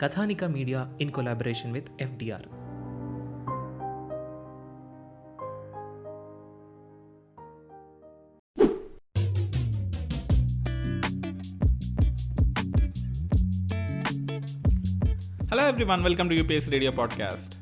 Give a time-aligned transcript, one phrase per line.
[0.00, 2.42] Kathanika media in collaboration with FDR.
[15.46, 17.54] Hello everyone welcome to UPS radio podcast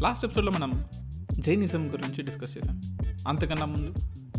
[0.00, 0.84] last ఎపిసోడ్లో మనం
[1.32, 2.80] Jainism గురించి discuss చేసాం.
[3.28, 3.94] అంతకన్నా ముందు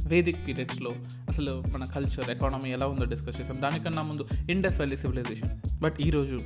[0.08, 0.92] వేదిక్ పీరియడ్స్లో
[1.30, 3.62] అసలు మన కల్చర్ ఎకానమీ ఎలా ఉందో డిస్కస్ చేసాం.
[3.62, 6.40] దానికన్నా ముందు ఇండస్ వ్యాలీ సివిలైజేషన్ బట్ ఈరోజు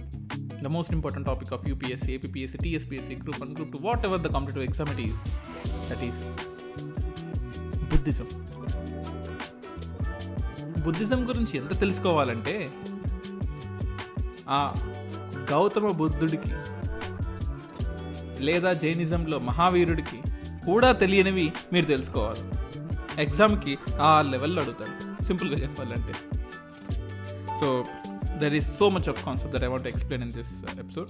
[0.63, 4.65] the most important topic of UPSC APSC TSPSC group one group two whatever the competitive
[4.65, 5.19] exam it is
[5.91, 6.19] that is
[7.91, 8.27] Buddhism
[10.83, 12.69] Buddhism గురించి ఎంత తెలుసుకోవాలంటే
[14.49, 14.75] ఆ
[15.51, 16.53] గౌతమ బుద్ధుడికి
[18.39, 20.17] లేదా జైనిజంలో మహావీరుడికి
[20.65, 22.43] కూడా తెలియనివి మీరు తెలుసుకోవాలి.
[23.21, 26.13] ఎగ్జామ్కి ఆ లెవెల్లో అడుగుతాడు సింపుల్గా చెప్పాలంటే.
[27.59, 27.85] So
[28.39, 31.09] there is so much of concept that I want explain in this episode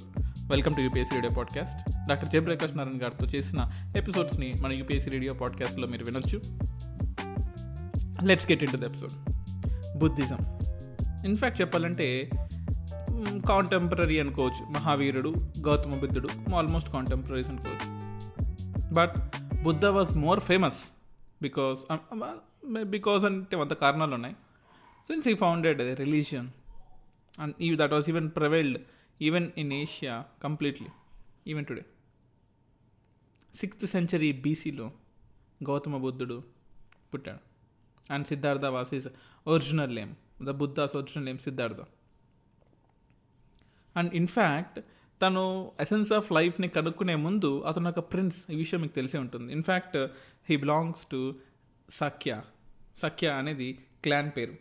[0.50, 5.88] welcome to UPSC radio podcast doctor Jayaprakash Narayana గారితో చేసిన ఎపిసోడ్స్ని మన యూపీఎస్సీ రేడియో పాడ్కాస్ట్లో
[5.88, 6.42] మీరు వినొచ్చు.
[8.26, 9.12] Let's get into the episode
[9.98, 10.38] Buddhism
[11.26, 12.30] in fact చెప్పాలంటే
[13.50, 14.72] contemporary అనుకోవచ్చు.
[14.72, 18.06] మహావీరుడు గౌతమ బుద్ధుడు ఆల్మోస్ట్ కాంటెంపరీస్ అనుకోవచ్చు.
[18.94, 19.16] But
[19.64, 20.80] Buddha was more famous
[21.42, 21.98] because
[22.84, 24.36] because అంటే వంద కారణాలు ఉన్నాయి
[25.08, 26.48] since he founded religion
[27.40, 28.82] and he that was even prevailed
[29.22, 30.88] even in Asia completely
[31.48, 31.86] even today
[33.56, 34.92] sixth century బీసీలో
[35.64, 36.44] గౌతమ బుద్ధుడు
[37.14, 37.40] పుట్టాడు.
[38.14, 39.08] And Siddhartha was is
[39.48, 41.78] original name the Buddha's original name Siddhartha
[43.96, 44.80] and in fact
[45.22, 49.54] తను essence of లైఫ్ని కనుక్కునే ముందు అతను ఒక prince ఈ విషయం మీకు తెలిసే ఉంటుంది.
[49.54, 49.98] In fact
[50.50, 51.36] he belongs to
[51.90, 52.42] Shakya
[52.98, 54.56] Shakya అనేది క్లాన్ పేరు.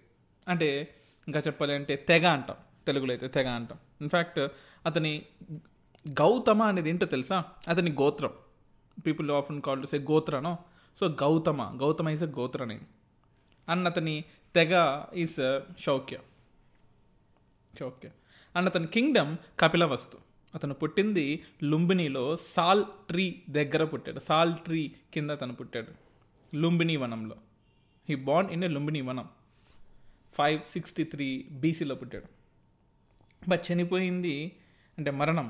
[0.49, 2.57] అంటే ఇంకా చెప్పాలి అంటే తెగ అంటాం.
[2.87, 3.79] తెలుగులో అయితే తెగ అంటాం.
[4.01, 4.39] ఇన్ఫ్యాక్ట్
[4.87, 5.23] అతని
[6.09, 7.45] గౌతమ అనేది ఏంటో తెలుసా?
[7.69, 8.33] అతని గోత్రం.
[9.07, 10.59] People often called say గోత్రనో
[11.01, 11.79] so Gautama.
[11.81, 12.81] Gautama is a gotra name
[13.69, 14.25] and అతని
[14.55, 16.19] తెగ ఈజ్ శౌక్య.
[17.81, 18.11] శౌక్య.
[18.57, 20.19] అండ్ అతని కింగ్డమ్ కపిలవస్తు
[20.55, 24.21] అతను పుట్టింది లుంబినిలో సాల్ ట్రీ దగ్గర పుట్టాడు.
[24.21, 25.93] సాల్ ట్రీ కింద అతను పుట్టాడు.
[26.57, 27.37] లుంబిని వనంలో.
[28.09, 29.29] హీ బాండ్ ఇన్ ఏ లుంబిని వనం.
[30.39, 31.29] ఫైవ్ సిక్స్టీ త్రీ
[31.63, 32.29] బీసీలో పుట్టాడు.
[33.49, 34.37] బట్ చనిపోయింది
[34.99, 35.49] అంటే మరణం.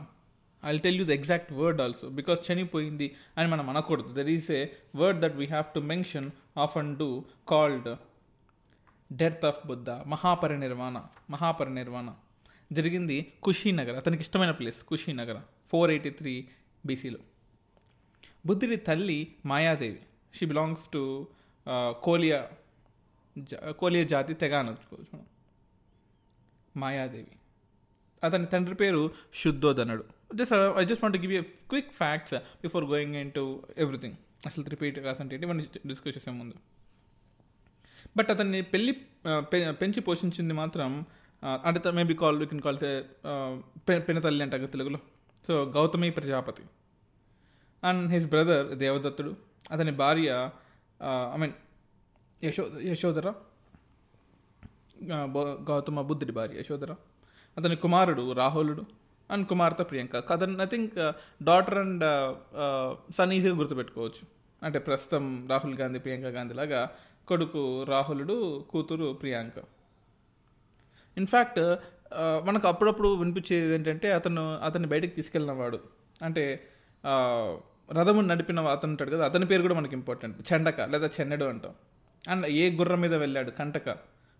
[0.64, 3.06] I tell you the exact word also because చనిపోయింది
[3.38, 4.10] అని మనం అనకూడదు.
[4.18, 7.88] There is a word that we have to mention of and do called
[9.12, 10.98] death of Buddha Mahaparinirvana
[11.30, 12.08] Mahaparinirvana
[12.72, 15.40] జరిగింది కుషీనగర్ అతనికి ఇష్టమైన place Kushinagar
[15.70, 16.34] four eighty three
[16.86, 17.18] బీసీలో
[18.46, 20.00] బుద్ధుడి తల్లి Mayadevi.
[20.34, 21.02] She belongs to
[22.02, 22.40] Koliya
[23.78, 25.26] Koliya జాతి తెగ అనొచ్చుకోవచ్చు మనం.
[26.76, 27.36] మాయాదేవి.
[28.24, 33.62] అతని తండ్రి పేరు శుద్ధోధనుడు just I just want give you quick facts before going into
[33.78, 34.14] everything
[34.46, 36.54] అసలు రిపీట్ కాసంటే మనం డిస్కస్ చేసే ముందు.
[38.16, 41.06] బట్ అతన్ని పెళ్ళి uh, పెంచి పోషించింది మాత్రం
[41.42, 42.78] uh, అంటే maybe call you can call
[43.88, 44.98] పెనతల్లి అంటారు తెలుగులో.
[45.46, 46.64] So Gautami Prajapati.
[47.82, 49.36] And his brother దేవదత్తుడు.
[49.70, 50.50] అతని భార్య
[51.00, 51.52] uh, ఐ మీన్
[52.42, 53.28] యశో యశోధర
[55.68, 56.92] గౌతమ బుద్ధుడి భార్య యశోధర
[57.56, 58.82] అతని కుమారుడు రాహులుడు
[59.30, 60.16] అండ్ కుమార్తె ప్రియాంక.
[60.32, 60.96] అతను I think
[61.42, 62.04] daughter and
[63.14, 64.24] son ఈజీగా గుర్తుపెట్టుకోవచ్చు.
[64.62, 66.80] అంటే ప్రస్తుతం రాహుల్ గాంధీ ప్రియాంక గాంధీ లాగా
[67.28, 68.36] కొడుకు రాహులుడు
[68.70, 69.58] కూతురు ప్రియాంక.
[71.16, 75.78] ఇన్ఫ్యాక్ట్ uh, మనకు అప్పుడప్పుడు వినిపించేది ఏంటంటే అతను అతన్ని బయటకు తీసుకెళ్ళినవాడు
[76.22, 76.44] అంటే
[77.92, 81.74] రథము నడిపిన అతను ఉంటాడు కదా అతని పేరు కూడా మనకి ఇంపార్టెంట్ చెండక లేదా చెన్నడు అంటాం.
[82.28, 83.50] అండ్ ఏ గుర్రం మీద వెళ్ళాడు?
[83.50, 83.88] కంటక.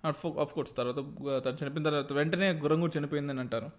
[0.05, 0.97] ఆఫ్ కోర్స్ తర్వాత
[1.45, 3.71] తను చనిపోయిన తర్వాత వెంటనే గుర్రం కూడా చనిపోయిందని అంటారు.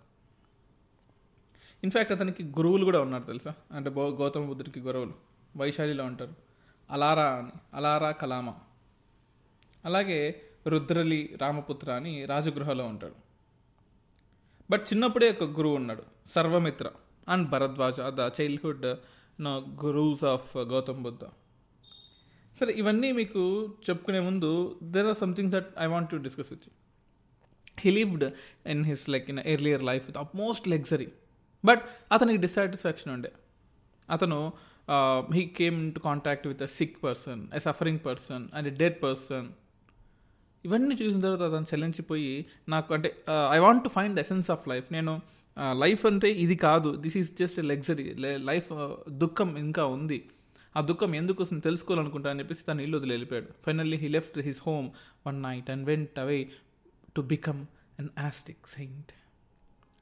[1.84, 3.54] ఇన్ఫ్యాక్ట్ అతనికి గురువులు కూడా ఉన్నారు తెలుసా?
[3.72, 5.14] అంటే గౌతమ బుద్ధుడికి గురువులు.
[5.58, 6.34] వైశాలిలో ఉంటారు.
[6.92, 7.52] అలారా అని.
[7.74, 8.54] అలారా కలామ.
[9.86, 13.16] అలాగే రుద్రలి రామపుత్ర అని రాజగృహలో ఉంటాడు.
[14.72, 16.04] బట్ చిన్నప్పుడే ఒక గురువు ఉన్నాడు.
[16.28, 16.92] Sarvamitra.
[17.30, 18.96] And Bharadwaja the childhood
[19.42, 21.20] no gurus of Gautam Buddha
[22.60, 23.42] సరే ఇవన్నీ మీకు
[23.90, 26.74] చెప్పుకునే ముందు there are somethings that I want to discuss with you
[27.80, 28.26] he lived
[28.68, 31.08] in his like in earlier life with most luxury
[31.66, 33.32] but అతనికి dissatisfaction ఉండే.
[34.10, 34.54] అతను
[35.34, 39.48] he came to contact with a sick person a suffering person and a dead person
[40.66, 43.10] ఇవన్నీ చూసిన తర్వాత అతను చెల్లించిపోయి నాకు అంటే
[43.52, 45.22] I want to find essence of life నేను
[45.74, 46.96] లైఫ్ అంటే ఇది కాదు.
[46.96, 48.14] This is just luxury
[48.50, 48.72] life
[49.10, 50.20] దుఃఖం ఇంకా ఉంది.
[50.78, 53.50] ఆ దుఃఖం ఎందుకు వస్తుంది తెలుసుకోవాలనుకుంటా అని చెప్పేసి తను ఇల్లు వదిలి వెళ్ళిపోయాడు.
[53.66, 54.88] Finally he left his home
[55.28, 56.40] one night and went away
[57.16, 57.62] to become
[58.00, 59.12] an ascetic saint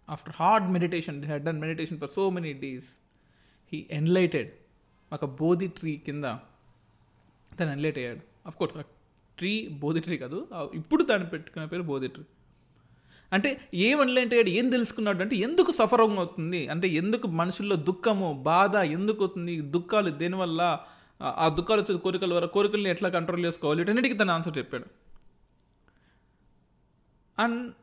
[0.10, 2.90] after hard meditation he'd had done meditation for so many days
[3.74, 4.52] he enlightened
[5.14, 6.26] ఒక బోధి ట్రీ కింద
[7.60, 8.22] తను ఎన్లైట్ అయ్యాడు.
[8.48, 8.84] అఫ్ కోర్స్ ఆ
[9.38, 9.54] tree
[9.84, 10.38] Bodhi tree కాదు
[10.74, 12.24] ఇప్పుడు దాన్ని పెట్టుకునే పేరు బోధి ట్రీ.
[13.34, 16.68] అంటే ఏం అయ్యాడు ఏం తెలుసుకున్నాడు అంటే ఎందుకు సఫరం అవుతుంది?
[16.68, 19.62] అంటే ఎందుకు మనుషుల్లో దుఃఖము బాధ ఎందుకు అవుతుంది?
[19.62, 20.80] దుఃఖాలు దేనివల్ల?
[21.24, 23.80] ఆ దుఃఖాలు వచ్చే కోరికల వల్ల కోరికల్ని ఎట్లా కంట్రోల్ చేసుకోవాలి?
[23.80, 24.86] వీటన్నిటికీ తన ఆన్సర్ చెప్పాడు.
[27.40, 27.74] అండ్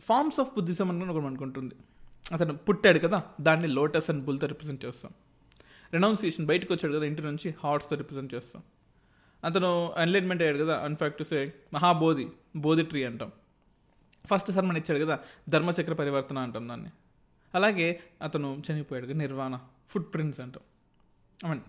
[0.00, 1.74] ఫార్మ్స్ ఆఫ్ బుద్ధిజం అని ఒకటి అనుకుంటుంది
[2.32, 5.12] అతను పుట్టాడు కదా దాన్ని లోటస్ అండ్ బుల్తో రిప్రజెంట్ చేస్తాం.
[5.92, 8.62] రెనౌన్సియేషన్ బయటకు వచ్చాడు కదా ఇంటి నుంచి హార్ట్స్తో రిప్రజెంట్ చేస్తాం.
[9.44, 13.32] అతను ఎన్లైన్మెంట్ అయ్యాడు కదా in fact say Mahabodhi Bodhi tree అంటాం.
[14.26, 16.90] ఫస్ట్ సర్మన్ ఇచ్చాడు కదా ధర్మచక్ర పరివర్తన అంటాం దాన్ని.
[17.54, 19.58] అలాగే అతను చనిపోయాడు కదా నిర్వాణ
[19.88, 20.62] ఫుట్ ప్రింట్స్ అంటాం.
[21.46, 21.60] I mean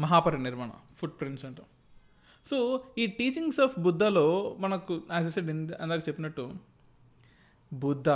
[0.00, 1.66] Mahaparinirvana footprints అంటాం.
[2.50, 6.54] సో ఈ టీచింగ్స్ ఆఫ్ బుద్ధలో మనకు యాజ్ ఎ సెడ్ అందాక చెప్పినట్టు
[7.72, 8.08] బుద్ధ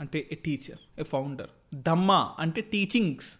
[0.00, 3.39] అంటే ఏ టీచర్ ఏ ఫౌండర్ దమ్మ అంటే teachings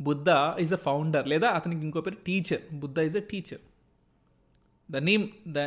[0.00, 0.28] Buddha
[0.60, 3.60] is a founder లేదా అతనికి ఇంకో పేరు teacher Buddha is a teacher
[4.90, 5.58] the name the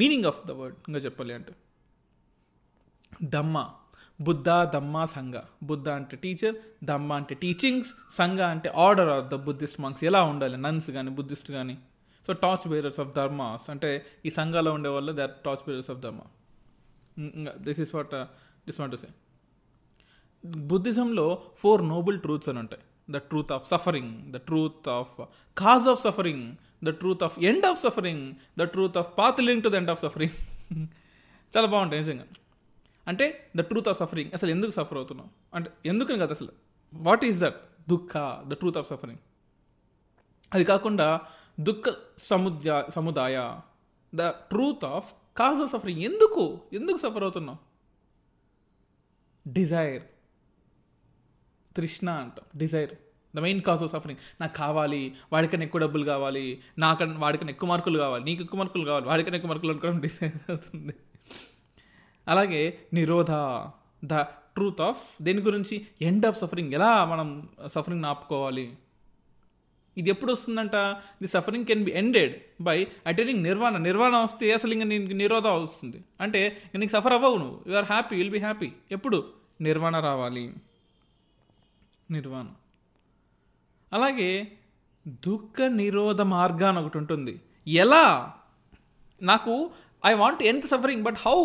[0.00, 1.52] meaning of the word ఇంకా చెప్పాలి అంటే.
[3.22, 3.56] దమ్మ.
[4.20, 5.34] బుద్ధ దమ్మ సంఘ.
[5.62, 10.56] బుద్ధ అంటే టీచర్ దమ్మ అంటే టీచింగ్స్ సంఘ అంటే order of the Buddhist monks ఎలా ఉండాలి?
[10.56, 11.78] నన్స్ కానీ బుద్ధిస్ట్ కానీ
[12.26, 15.98] so torch bearers of dharmas అంటే ఈ సంఘాలో ఉండే వాళ్ళు they are torch bearers of
[15.98, 16.20] dharma
[17.56, 18.14] this is what
[18.66, 19.08] this want to say
[20.48, 22.82] బుద్ధిజంలో four noble truths అని ఉంటాయి.
[23.10, 25.14] The truth of suffering the truth of
[25.56, 26.44] cause of suffering
[26.84, 28.24] the truth of end of suffering
[28.58, 30.36] the truth of path link to the end of suffering
[31.52, 32.26] చాలా బాగుంటాయి నిజంగా.
[33.08, 33.26] అంటే
[33.56, 36.52] the truth of suffering అసలు ఎందుకు suffer అవుతున్నాం అంటే ఎందుకని కదా అసలు?
[36.94, 38.12] వాట్ ఈస్ దట్ దుఃఖ
[38.48, 39.22] ద ట్రూత్ ఆఫ్ సఫరింగ్
[40.54, 41.20] అది కాకుండా
[41.60, 41.84] దుఃఖ
[42.18, 43.38] సముద్య సముదాయ
[44.14, 46.60] the truth of cause of suffering ఎందుకు?
[46.72, 47.58] ఎందుకు సఫర్ అవుతున్నాం
[49.46, 50.02] డిజైర్
[51.78, 52.58] తృష్ణ అంటాం.
[52.58, 52.90] Desire
[53.36, 57.98] the main cause of suffering నాకు కావాలి వాడికన్నా ఎక్కువ డబ్బులు కావాలి నాకన్నా వాడికన్నా ఎక్కువ మార్కులు
[57.98, 60.94] కావాలి నీకు ఎక్కువ మార్కులు కావాలి వాడికన్నా ఎక్కువ మార్కులు అనుకోవడం డిజైర్ అవుతుంది.
[62.28, 63.30] అలాగే నిరోధ
[64.04, 64.14] ద
[64.56, 65.86] ట్రూత్ ఆఫ్ దేని గురించి?
[66.02, 68.72] ఎండ్ ఆఫ్ సఫరింగ్ ఎలా మనం సఫరింగ్ ఆపుకోవాలి?
[69.96, 70.76] ఇది ఎప్పుడు వస్తుందంట?
[71.22, 76.04] The suffering can be ended by attending nirvana nirvana వస్తే అసలు ఇంకా నీకు నిరోధ వస్తుంది.
[76.20, 77.60] అంటే నీకు సఫర్ అవ్వవు నువ్వు.
[77.66, 79.24] You are happy will be happy ఎప్పుడు?
[79.60, 80.52] నిర్వాణ రావాలి.
[82.10, 82.54] నిర్వాణం.
[83.92, 84.30] అలాగే
[85.26, 87.40] దుఃఖ నిరోధ మార్గాన్ని ఒకటి ఉంటుంది.
[87.66, 88.32] ఎలా?
[89.22, 89.70] నాకు
[90.06, 91.38] I want end suffering but how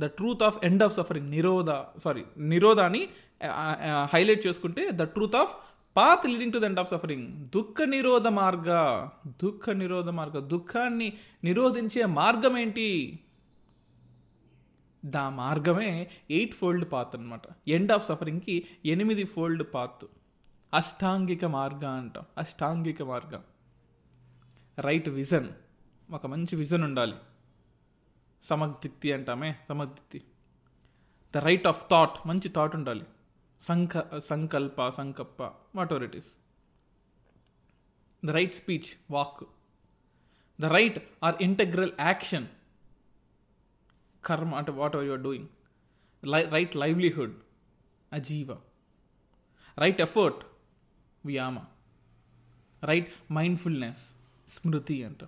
[0.00, 1.70] the truth of end of suffering నిరోధ
[2.04, 3.08] sorry నిరోధాన్ని
[4.14, 5.54] హైలైట్ చేసుకుంటే the truth of
[5.96, 8.68] path leading to the end of suffering దుఃఖ నిరోధ మార్గ
[9.26, 11.12] దుఃఖ నిరోధ మార్గ దుఃఖాన్ని
[11.44, 12.88] నిరోధించే మార్గం ఏంటి?
[15.04, 20.04] దా మార్గమే ఎయిట్ ఫోల్డ్ పాత్ అనమాట ఎండ్ ఆఫ్ సఫరింగ్కి ఎనిమిది ఫోల్డ్ పాత్.
[20.74, 22.24] అష్టాంగిక మార్గ అంటాం.
[22.38, 23.42] అష్టాంగిక మార్గం.
[24.78, 25.48] Right vision.
[26.10, 27.14] ఒక మంచి విజన్ ఉండాలి.
[28.42, 30.22] సమగ్దిత్తి అంటామే సమగ్దిత్తి
[31.34, 33.04] ద రైట్ ఆఫ్ థాట్ మంచి థాట్ ఉండాలి.
[33.60, 35.42] సంక సంకల్ప సంకప్ప
[35.92, 36.32] whatever it is.
[38.24, 39.44] The right speech walk.
[40.60, 42.46] The right or integral action.
[44.24, 45.48] Karma అంటే whatever you're doing
[46.52, 47.34] right livelihood
[48.12, 48.52] అజీవ
[49.78, 50.40] right effort
[51.24, 51.58] వ్యామ
[52.82, 54.02] రైట్ మైండ్ఫుల్నెస్
[54.48, 55.22] స్మృతి అంట.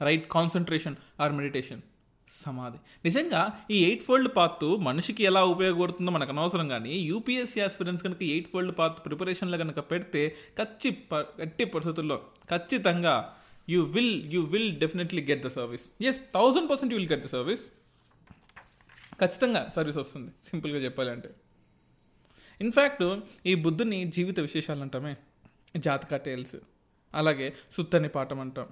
[0.00, 1.82] రైట్ కాన్సన్ట్రేషన్ ఆర్ మెడిటేషన్
[2.32, 3.40] సమాధి నిజంగా
[3.70, 8.78] ఈ ఎయిట్ ఫోల్డ్ పాత్ మనిషికి ఎలా ఉపయోగపడుతుందో మనకు అనవసరం కానీ యూపీఎస్సీ ఆస్పిరెంట్స్ కనుక ఎయిట్ ఫోల్డ్
[8.78, 10.22] పాత్ ప్రిపరేషన్లో కనుక పెడితే
[10.58, 10.90] ఖచ్చి
[11.40, 12.16] గట్టి పరిస్థితుల్లో
[12.50, 13.14] ఖచ్చితంగా
[13.68, 17.30] you will you will definitely get the service yes thousand percent you will get the
[17.30, 17.64] service
[19.20, 21.30] ఖచ్చితంగా సర్వీస్ వస్తుంది సింపుల్గా చెప్పాలంటే.
[22.60, 23.04] ఇన్ఫ్యాక్ట్
[23.46, 25.16] ఈ బుద్ధుని జీవిత విశేషాలు అంటామే
[25.76, 26.56] జాతక టేల్స్
[27.14, 28.68] అలాగే సుత్తని పాఠం అంటాం.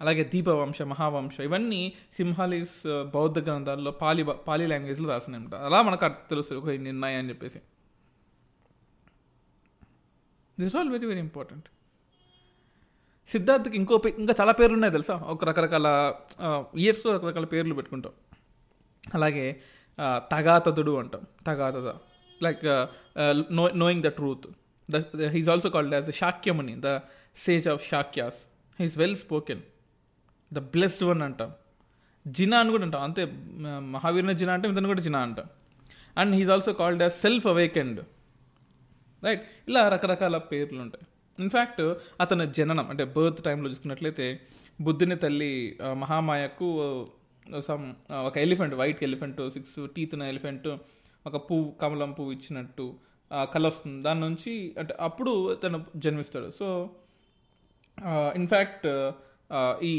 [0.00, 2.78] అలాగే దీపవంశ మహావంశ ఇవన్నీ సింహాలీస్
[3.14, 7.60] బౌద్ధ గ్రంథాల్లో పాలి పాలి లాంగ్వేజ్లో రాసినాయి ఉంటాయి అలా మనకు అర్థం తెలుసు ఒక ఇన్ని అని చెప్పేసి.
[10.60, 11.68] This all very very important
[13.28, 15.14] సిద్ధార్థకి ఇంకో ఇంకా చాలా పేర్లు ఉన్నాయి తెలుసా?
[15.14, 16.14] ఒక రకరకాల
[16.76, 18.12] ఇయర్స్లో రకరకాల పేర్లు పెట్టుకుంటాం.
[19.14, 19.62] అలాగే
[20.32, 21.22] తగాతదుడు అంటాం.
[21.46, 21.88] తగాతద.
[22.44, 22.64] Like
[23.52, 24.46] no knowing the truth
[25.16, 26.98] the he's also called as Shakyamuni the
[27.46, 28.38] sage of Shakyas
[28.80, 29.62] he's well spoken
[30.52, 31.50] the blessed one అంటాం.
[32.26, 33.02] జినా అని కూడా అంటాం.
[33.02, 33.24] అంతే
[33.94, 35.48] మహావీరుని జినా అంటే ఇతను కూడా జినా అంటాం.
[36.16, 38.00] And he's also called as self awakened
[39.24, 41.06] right ఇలా రకరకాల పేర్లు ఉంటాయి.
[41.38, 41.82] ఇన్ఫ్యాక్ట్
[42.20, 44.26] అతని జననం అంటే బర్త్ టైంలో చూసుకున్నట్లయితే
[44.80, 46.68] బుద్ధుని తల్లి మహామాయకు
[47.66, 47.84] సమ్
[48.22, 50.68] ఒక elephant white elephant six teeth ఉన్న ఎలిఫెంట్
[51.24, 52.86] ఒక పువ్వు కమలం పువ్వు ఇచ్చినట్టు
[53.30, 54.02] ఆ, కల వస్తుంది.
[54.02, 56.50] దాని నుంచి అంటే అప్పుడు తను జన్మిస్తాడు.
[56.50, 56.66] సో
[58.34, 58.86] ఇన్ఫ్యాక్ట్
[59.82, 59.94] ఈ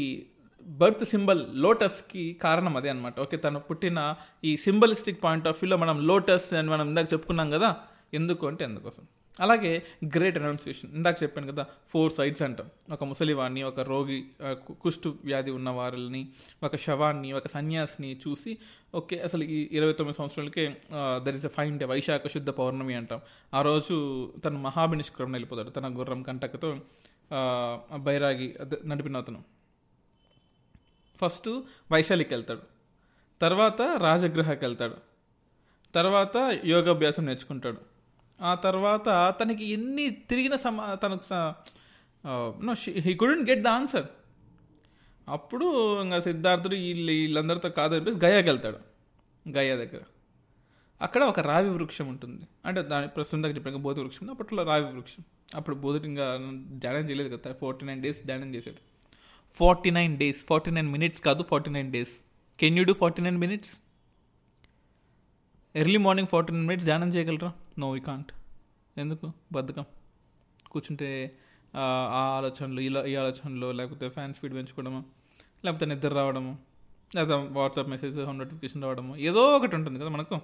[0.66, 3.98] బర్త్ సింబల్ లోటస్కి కారణం అదే అనమాట ఓకే తను పుట్టిన
[4.44, 7.70] ఈ సింబలిస్టిక్ పాయింట్ ఆఫ్ వ్యూలో మనం లోటస్ అని మనం ఇందాక చెప్పుకున్నాం కదా
[8.14, 9.04] ఎందుకు అంటే అందుకోసం.
[9.40, 9.82] అలాగే
[10.16, 12.70] గ్రేట్ అనౌన్సియేషన్ ఇందాక చెప్పాను కదా ఫోర్ సైడ్స్ అంటాం.
[12.92, 14.18] ఒక ముసలివాడిని ఒక రోగి
[14.80, 16.28] కుష్టు వ్యాధి ఉన్న వారిని
[16.62, 18.58] ఒక శవాన్ని ఒక సన్యాసిని చూసి
[18.94, 20.64] ఓకే అసలు ఈ ఇరవై తొమ్మిది సంవత్సరాలకే
[21.24, 23.20] there is a fine day Vaishakha శుద్ధ పౌర్ణమి అంటాం.
[23.54, 23.94] ఆ రోజు
[24.44, 26.70] తను మహాభినిష్క్రమణ వెళ్ళిపోతాడు తన గుర్రం కంటకతో
[27.96, 28.48] బైరాగి
[28.84, 29.40] నడిపిన అతను.
[31.20, 31.48] ఫస్ట్
[31.92, 32.60] వైశాలికి వెళ్తాడు.
[33.40, 34.96] తర్వాత రాజగృహకి వెళ్తాడు.
[35.94, 37.91] తర్వాత యోగాభ్యాసం నేర్చుకుంటాడు.
[38.42, 41.22] ఆ తర్వాత తనకి ఎన్ని తిరిగిన సమా తనకు
[42.64, 44.06] no he couldn't get the answer
[45.28, 45.66] అప్పుడు
[46.02, 48.78] ఇంకా సిద్ధార్థుడు వీళ్ళు వీళ్ళందరితో కాదు చెప్పేసి గయాకి వెళ్తాడు.
[49.48, 50.00] గయా దగ్గర.
[51.02, 52.42] అక్కడ ఒక రావి వృక్షం ఉంటుంది.
[52.66, 54.30] అంటే దాని ప్రస్తుతం దగ్గర చెప్పిన బోధి వృక్షం.
[54.30, 55.24] అప్పట్లో రావి వృక్షం.
[55.54, 56.36] అప్పుడు బోధుడు ఇంకా
[56.68, 58.76] ధ్యానం చేయలేదు కదా ఫార్టీ నైన్ డేస్ ధ్యానం చేశాడు.
[59.54, 62.20] Forty nine days forty nine minutes కాదు forty nine days.
[62.60, 63.78] Can you do forty nine minutes?
[65.74, 67.52] Early morning fourteen minutes ధ్యానం చేయగలరా?
[67.78, 68.30] నో వీ కాంట్
[68.96, 69.32] ఎందుకు?
[69.52, 69.84] బద్ధకం.
[70.70, 71.08] కూర్చుంటే
[71.74, 75.00] ఆ ఆలోచనలు ఇలా ఈ ఆలోచనలు లేకపోతే ఫ్యాన్ స్పీడ్ పెంచుకోవడము
[75.64, 76.52] లేకపోతే నిద్ర రావడము
[77.16, 80.36] లేదా వాట్సాప్ మెసేజ్ నోటిఫికేషన్ రావడము ఏదో ఒకటి ఉంటుంది కదా మనకు.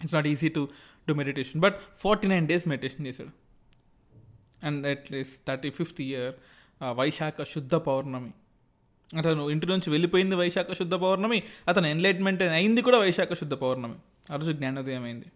[0.00, 0.68] It's not easy to
[1.08, 3.32] do meditation but forty nine days meditation చేశాడు.
[4.66, 6.34] And at least thirty fifth year
[6.92, 8.32] Vaishakha శుద్ధ పౌర్ణమి
[9.18, 13.98] అతను ఇంటి నుంచి వెళ్ళిపోయింది వైశాఖ శుద్ధ పౌర్ణమి అతను ఎన్లైట్మెంట్ అయింది కూడా వైశాఖ శుద్ధ పౌర్ణమి
[14.32, 15.26] ఆ రోజు జ్ఞానోదయం అయింది.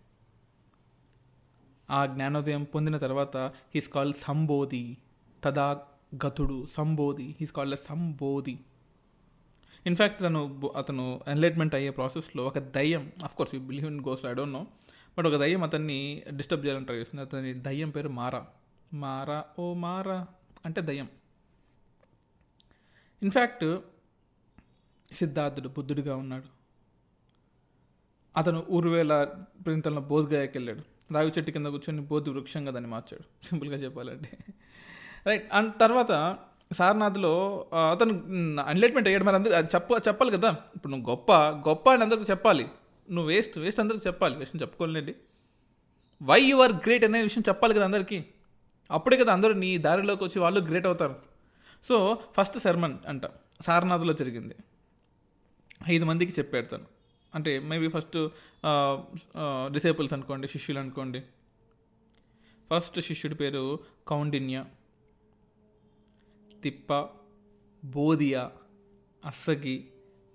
[1.90, 3.37] ఆ జ్ఞానోదయం పొందిన తర్వాత
[3.75, 4.97] హీస్ కాల్డ్ సంబోధి
[5.45, 5.80] తదా
[6.26, 8.59] గతుడు Sambodhi he's called Sambodhi
[9.87, 14.52] in fact తను అతను ఎన్లైట్మెంట్ అయ్యే ప్రాసెస్లో ఒక దయ్యం కోర్స్ యూ బిలీవ్ ఇన్ గోస్ ఐ డోంట్
[14.52, 14.66] నో
[15.18, 17.25] బట్ ఒక దయ్యం అతన్ని డిస్టర్బ్ చేయాలని ట్రై చేస్తుంది.
[17.25, 18.47] అతని దయ్యం పేరు మారా.
[18.95, 20.26] మారా ఓ మారా
[20.66, 21.09] అంటే దయ్యం.
[23.23, 23.78] ఇన్ఫ్యాక్ట్
[25.12, 26.57] సిద్ధార్థుడు బుద్ధుడిగా ఉన్నాడు.
[28.38, 29.25] అతను ఊరువేల
[29.64, 30.83] ప్రాంతంలో బోధ్గాయకి వెళ్ళాడు
[31.14, 33.47] రావి చెట్టు కింద కూర్చొని బోధి వృక్షంగా దాన్ని మార్చాడు.
[33.47, 34.38] సింపుల్గా చెప్పాలంటే.
[35.26, 36.38] రైట్ అండ్ తర్వాత
[36.73, 37.33] సారనాథ్లో
[37.92, 38.12] అతను
[38.61, 40.57] అన్లైట్మెంట్ అయ్యాడు మరి అందరూ చెప్ప చెప్పాలి కదా.
[40.76, 41.33] ఇప్పుడు నువ్వు గొప్ప
[41.68, 42.68] గొప్ప అని అందరికి చెప్పాలి.
[43.11, 44.37] నువ్వు వేస్ట్ వేస్ట్ అందరికి చెప్పాలి.
[44.37, 45.14] వేస్ట్ చెప్పుకోలేండి.
[46.23, 48.25] వై యు ఆర్ గ్రేట్ అనే విషయం చెప్పాలి కదా అందరికీ.
[48.90, 51.16] అప్పుడే కదా అందరూ నీ దారిలోకి వచ్చి వాళ్ళు గ్రేట్ అవుతారు.
[51.85, 53.23] సో ఫస్ట్ శర్మన్ అంట.
[53.62, 54.54] సారనాథ్లో జరిగింది.
[55.90, 56.97] ఐదు మందికి చెప్పాడు తను.
[57.38, 58.18] అంటే మేబీ ఫస్ట్
[59.75, 61.21] డిసేపుల్స్ అనుకోండి శిష్యులు అనుకోండి.
[62.71, 63.62] ఫస్ట్ శిష్యుడి పేరు
[64.09, 64.59] కౌండిన్య
[66.62, 66.92] తిప్ప
[67.83, 68.45] బోధియా
[69.23, 69.76] Assaji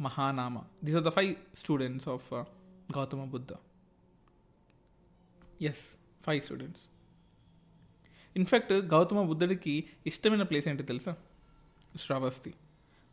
[0.01, 0.55] Mahanama.
[0.83, 2.29] These are the five students of
[2.97, 3.51] Gautama Buddha
[5.69, 5.83] yes
[6.25, 6.83] five students
[8.35, 9.73] in fact Gautama బుద్ధుడికి
[10.07, 11.13] ఇష్టమైన ప్లేస్ ఏంటి తెలుసా?
[12.03, 12.51] శ్రవస్తి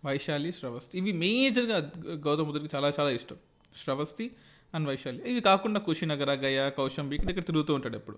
[0.05, 1.79] వైశాలి శ్రవస్తి ఇవి మేజర్గా
[2.27, 3.39] గౌతమ బుద్ధుడికి చాలా చాలా ఇష్టం.
[3.83, 4.27] శ్రవస్తి
[4.75, 5.21] అండ్ వైశాలి.
[5.31, 8.17] ఇవి కాకుండా కుషినగర గయా కౌశంబి ఇక్కడ ఇక్కడ తిరుగుతూ ఉంటాడు ఎప్పుడు.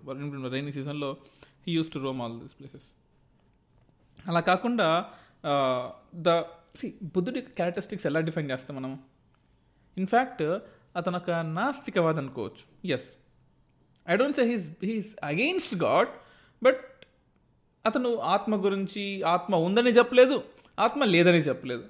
[0.55, 1.11] రైనీ సీజన్లో
[1.67, 2.89] he uses to roam all these places
[4.29, 4.89] అలా కాకుండా
[6.27, 6.41] ద
[6.81, 8.93] సి బుద్ధుడి క్యారెక్టరిస్టిక్స్ ఎలా డిఫైన్ చేస్తాం మనం?
[9.97, 10.45] ఇన్ఫ్యాక్ట్
[10.99, 12.65] అతను ఒక నాస్తికవాద్ అనుకోవచ్చు.
[12.95, 13.09] Yes
[14.11, 16.11] I don't say he's he's against God
[16.63, 16.83] but
[17.87, 20.37] అతను ఆత్మ గురించి ఆత్మ ఉందని చెప్పలేదు
[20.79, 21.85] ఆత్మ లేదని చెప్పలేదు.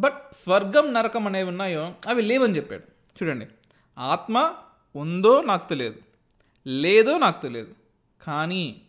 [0.00, 2.82] బట్ స్వర్గం నరకం అనేవి ఉన్నాయో అవి లేవని చెప్పాడు.
[3.22, 3.46] చూడండి.
[3.98, 4.54] ఆత్మ
[4.96, 5.96] ఉందో నాకు తెలియదు.
[6.66, 7.74] లేదో నాకు తెలియదు.
[8.22, 8.80] కానీ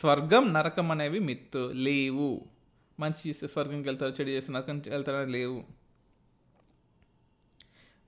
[0.00, 2.42] స్వర్గం నరకం అనేవి మిత్తు లేవు.
[3.00, 5.64] మంచి చేస్తే స్వర్గంకి వెళ్తారు చెడు చేస్తే నరకం వెళ్తారని లేవు.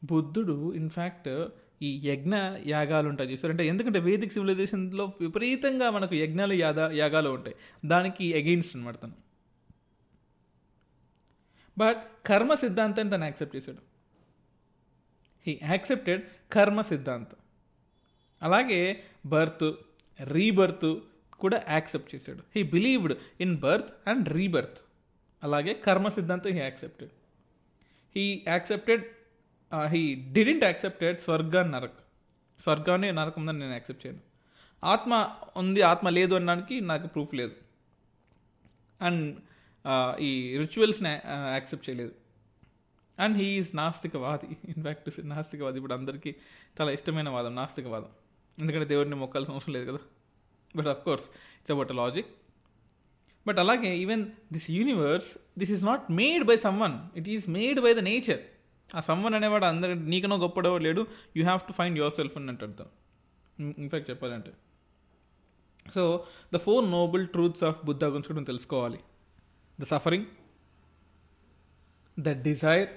[0.05, 1.47] బుద్ధుడు ఇన్ఫ్యాక్ట్
[1.83, 2.35] ఈ యజ్ఞ
[2.67, 7.57] యాగాలు ఉంటాయి చూస్తారు అంటే ఎందుకంటే వేదిక సివిలైజేషన్లో విపరీతంగా మనకు యజ్ఞాలు యాద యాగాలు ఉంటాయి.
[7.85, 9.28] దానికి అగెయిన్స్ట్ అనమాట తను.
[11.79, 13.83] బట్ కర్మ సిద్ధాంతాన్ని తను యాక్సెప్ట్ చేశాడు
[15.47, 17.39] హీ యాక్సెప్టెడ్ కర్మ సిద్ధాంతం
[18.43, 18.81] అలాగే
[19.27, 19.69] బర్త్
[20.19, 20.91] రీబర్త్
[21.37, 24.81] కూడా యాక్సెప్ట్ చేశాడు he believed in birth and rebirth
[25.43, 27.13] అలాగే కర్మ సిద్ధాంతం he accepted
[28.17, 29.05] he accepted
[29.91, 31.99] he didn't accepted స్వర్గ నరక్
[32.61, 34.23] స్వర్గాన్ని నరకం ఉందని నేను యాక్సెప్ట్ చేయను
[34.83, 35.13] ఆత్మ
[35.57, 37.55] ఉంది ఆత్మ లేదు అనడానికి నాకు ప్రూఫ్ లేదు
[39.01, 39.25] అండ్
[40.21, 41.13] ఈ రిచువల్స్ని
[41.53, 42.13] యాక్సెప్ట్ చేయలేదు.
[43.19, 44.49] అండ్ హీ ఈజ్ నాస్తికవాది.
[44.65, 45.77] ఇన్ఫ్యాక్ట్ నాస్తికవాది.
[45.77, 46.35] ఇప్పుడు అందరికీ
[46.81, 48.11] చాలా ఇష్టమైన వాదం నాస్తికవాదం.
[48.59, 49.99] ఎందుకంటే దేవుడిని మొక్కాల్సిన అవసరం లేదు కదా.
[50.77, 52.27] But of course it's about logic
[53.47, 57.95] but అలాగే even this universe this is not made by someone it is made by
[57.95, 58.41] the nature
[58.97, 61.07] ఆ సమ్వన్ అనేవాడు అందరి నీకనో గొప్పడో లేడు.
[61.37, 62.89] You have to find yourself అని అర్థం
[63.79, 64.53] ఇన్ఫ్యాక్ట్ చెప్పాలంటే.
[65.95, 69.01] So the four noble truths of Buddha గురించి కూడా తెలుసుకోవాలి.
[69.79, 70.27] The suffering
[72.17, 72.89] the desire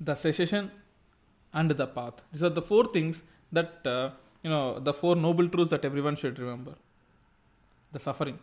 [0.00, 0.68] the cessation
[1.54, 3.20] and the path these are the four things
[3.52, 3.86] that
[4.44, 6.74] you know the four noble truths that everyone should remember
[7.92, 8.36] the suffering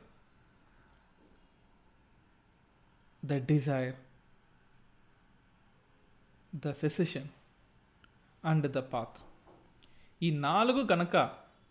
[3.24, 3.96] the desire
[6.54, 7.25] the cessation
[8.44, 9.16] and the path
[10.22, 11.16] ఈ నాలుగు కనుక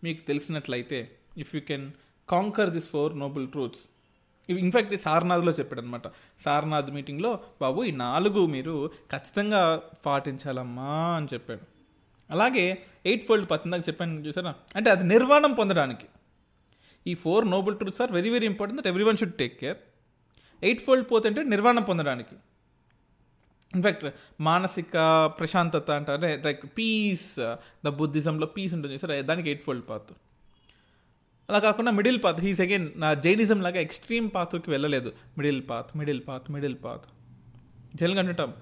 [0.03, 0.97] మీకు తెలిసినట్లయితే
[1.43, 1.85] if you can
[2.29, 3.94] conquer this four noble truths ఇవి
[4.49, 6.07] in fact సారనాథ్లో చెప్పాడు అనమాట
[6.41, 11.61] సారనాథ్ మీటింగ్లో బాబు ఈ నాలుగు మీరు ఖచ్చితంగా పాటించాలమ్మా అని చెప్పాడు.
[12.31, 14.55] అలాగే ఎయిట్ ఫోల్డ్ పత్తిందాక చెప్పాను చూసారా?
[14.75, 16.05] అంటే అది నిర్వాణం పొందడానికి.
[17.07, 19.77] ఈ four noble truths are very very important that everyone should take care
[20.63, 22.35] eight fold పోతుంటే నిర్వాణం పొందడానికి.
[23.75, 24.05] ఇన్ఫ్యాక్ట్
[24.41, 30.13] మానసిక ప్రశాంతత అంటారే లైక్ పీస్ ద బుద్ధిజంలో పీస్ ఉంటుంది సార్ దానికి ఎయిట్ ఫోల్డ్ పాత్.
[31.49, 35.11] అలా కాకుండా మిడిల్ పాత్ హీస్ అగైన్ నా జైనిజం లాగా ఎక్స్ట్రీమ్ పాత్కి వెళ్ళలేదు.
[35.37, 37.01] Middle path middle path middle path
[37.95, 38.53] జనరల్గా అంటుంటాం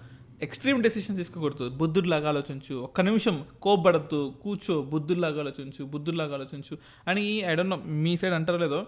[0.41, 1.69] ఎక్స్ట్రీమ్ డెసిషన్ తీసుకోకూడదు.
[1.69, 2.76] బుద్ధుడిలాగా ఆలోచించు.
[2.76, 4.82] ఒక్క నిమిషం కోపడద్దు కూర్చో.
[4.82, 5.86] బుద్ధుడిలాగా ఆలోచించు.
[5.86, 6.78] బుద్ధుడిలాగా ఆలోచించు.
[7.08, 8.86] అని ఐ డోంట్ నో మీ సైడ్ అంటారో లేదో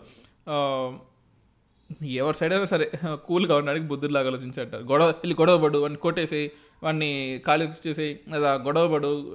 [2.06, 2.92] ఎవరి సైడ్ అయినా సరే
[3.26, 6.52] కూల్గా ఉండడానికి బుద్ధుడిలాగా ఆలోచించి అంటారు గొడవ వెళ్ళి గొడవ పడు వాడిని కొట్టేసి
[6.84, 9.26] వాడిని ఖాళీ చేసి లేదా గొడవ పడు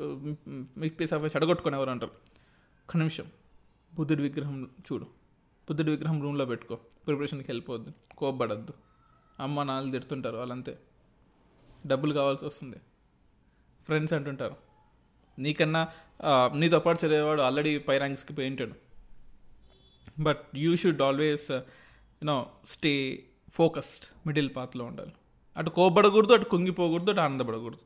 [0.78, 2.12] మిక్పీస్ ఆఫ్ చెడగొట్టుకుని ఎవరు అంటారు.
[2.84, 3.24] ఒక్క నిమిషం.
[3.94, 5.04] బుద్ధుడి విగ్రహం చూడు.
[5.68, 6.74] బుద్ధుడి విగ్రహం రూమ్లో పెట్టుకో.
[6.74, 7.92] ప్రిపరేషన్కి వెళ్ళిపోవద్దు.
[8.16, 8.72] కోపడద్దు
[9.40, 10.78] అమ్మ నాన్నలు తిడుతుంటారు వాళ్ళంతే.
[11.86, 12.76] డబ్బులు కావాల్సి వస్తుంది.
[13.84, 14.56] ఫ్రెండ్స్ అంటుంటారు.
[15.38, 15.88] నీకన్నా
[16.54, 18.74] నీతో పాటు చదివేవాడు ఆల్రెడీ పై ర్యాంక్స్కి పెయింటాడు.
[20.18, 25.12] But you should always you know stay focused middle పాత్లో ఉండాలి.
[25.56, 27.80] అటు కోపడకూడదు అటు కుంగిపోకూడదు అటు ఆనందపడకూడదు.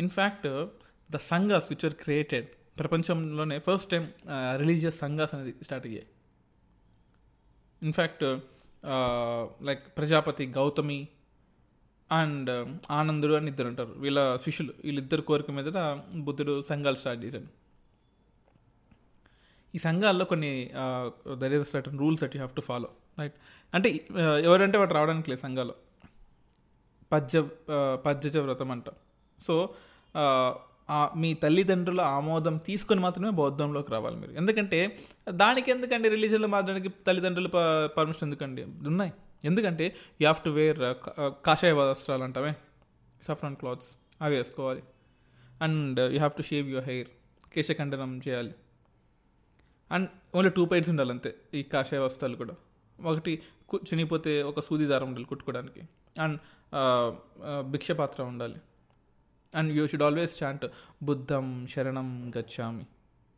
[0.00, 0.66] In fact
[1.10, 2.46] the sanghas which are created
[2.78, 4.04] ప్రపంచంలోనే ఫస్ట్ టైం
[4.56, 6.06] రిలీజియస్ సంఘాస్ అనేది స్టార్ట్ అయ్యాయి.
[7.82, 8.24] In fact
[9.68, 11.00] like Prajapati Gautami
[12.12, 12.50] and
[12.90, 13.92] ఆనందుడు అని ఇద్దరు ఉంటారు.
[14.04, 15.68] వీళ్ళ శిష్యులు వీళ్ళిద్దరు కోరిక మీద
[16.26, 17.48] బుద్ధుడు సంఘాలు స్టార్ట్ చేశాడు.
[19.74, 20.52] ఈ సంఘాల్లో కొన్ని
[21.40, 23.36] there is certain rules that you have to follow right
[23.74, 23.88] అంటే
[24.48, 25.74] ఎవరంటే వాటి రావడానికి లేదు సంఘాలు.
[27.12, 27.40] పద్య
[28.06, 28.88] పద్యజ వ్రతం అంట.
[29.42, 29.54] సో
[31.22, 34.32] మీ తల్లిదండ్రుల ఆమోదం తీసుకొని మాత్రమే బౌద్ధంలోకి రావాలి మీరు.
[34.40, 34.78] ఎందుకంటే
[35.42, 37.48] దానికి ఎందుకండి రిలీజియన్లో మాత్రానికి తల్లిదండ్రుల
[37.96, 38.62] పర్మిషన్ ఎందుకండి?
[38.90, 39.12] ఉన్నాయి.
[39.44, 40.78] ఎందుకంటే యూ హ్యావ్ టు వేర్
[41.46, 42.52] కాషాయ వస్త్రాలు అంటామే.
[43.28, 43.90] సఫ్రాన్ క్లాత్స్
[44.22, 44.82] అవి వేసుకోవాలి.
[45.62, 47.08] And you have to shave your hair
[47.54, 48.52] కేశఖండనం చేయాలి.
[49.92, 52.54] అండ్ ఓన్లీ టూ పైడ్స్ ఉండాలి అంతే ఈ కాషాయ వస్త్రాలు కూడా.
[53.10, 53.32] ఒకటి
[53.76, 55.80] చినిగిపోతే ఒక సూది దారం ఉండాలి కుట్టుకోవడానికి.
[56.22, 56.38] అండ్
[57.70, 58.58] భిక్షపాత్ర ఉండాలి.
[59.54, 60.64] And you should always chant
[61.08, 62.84] బుద్ధం శరణం గచ్చామి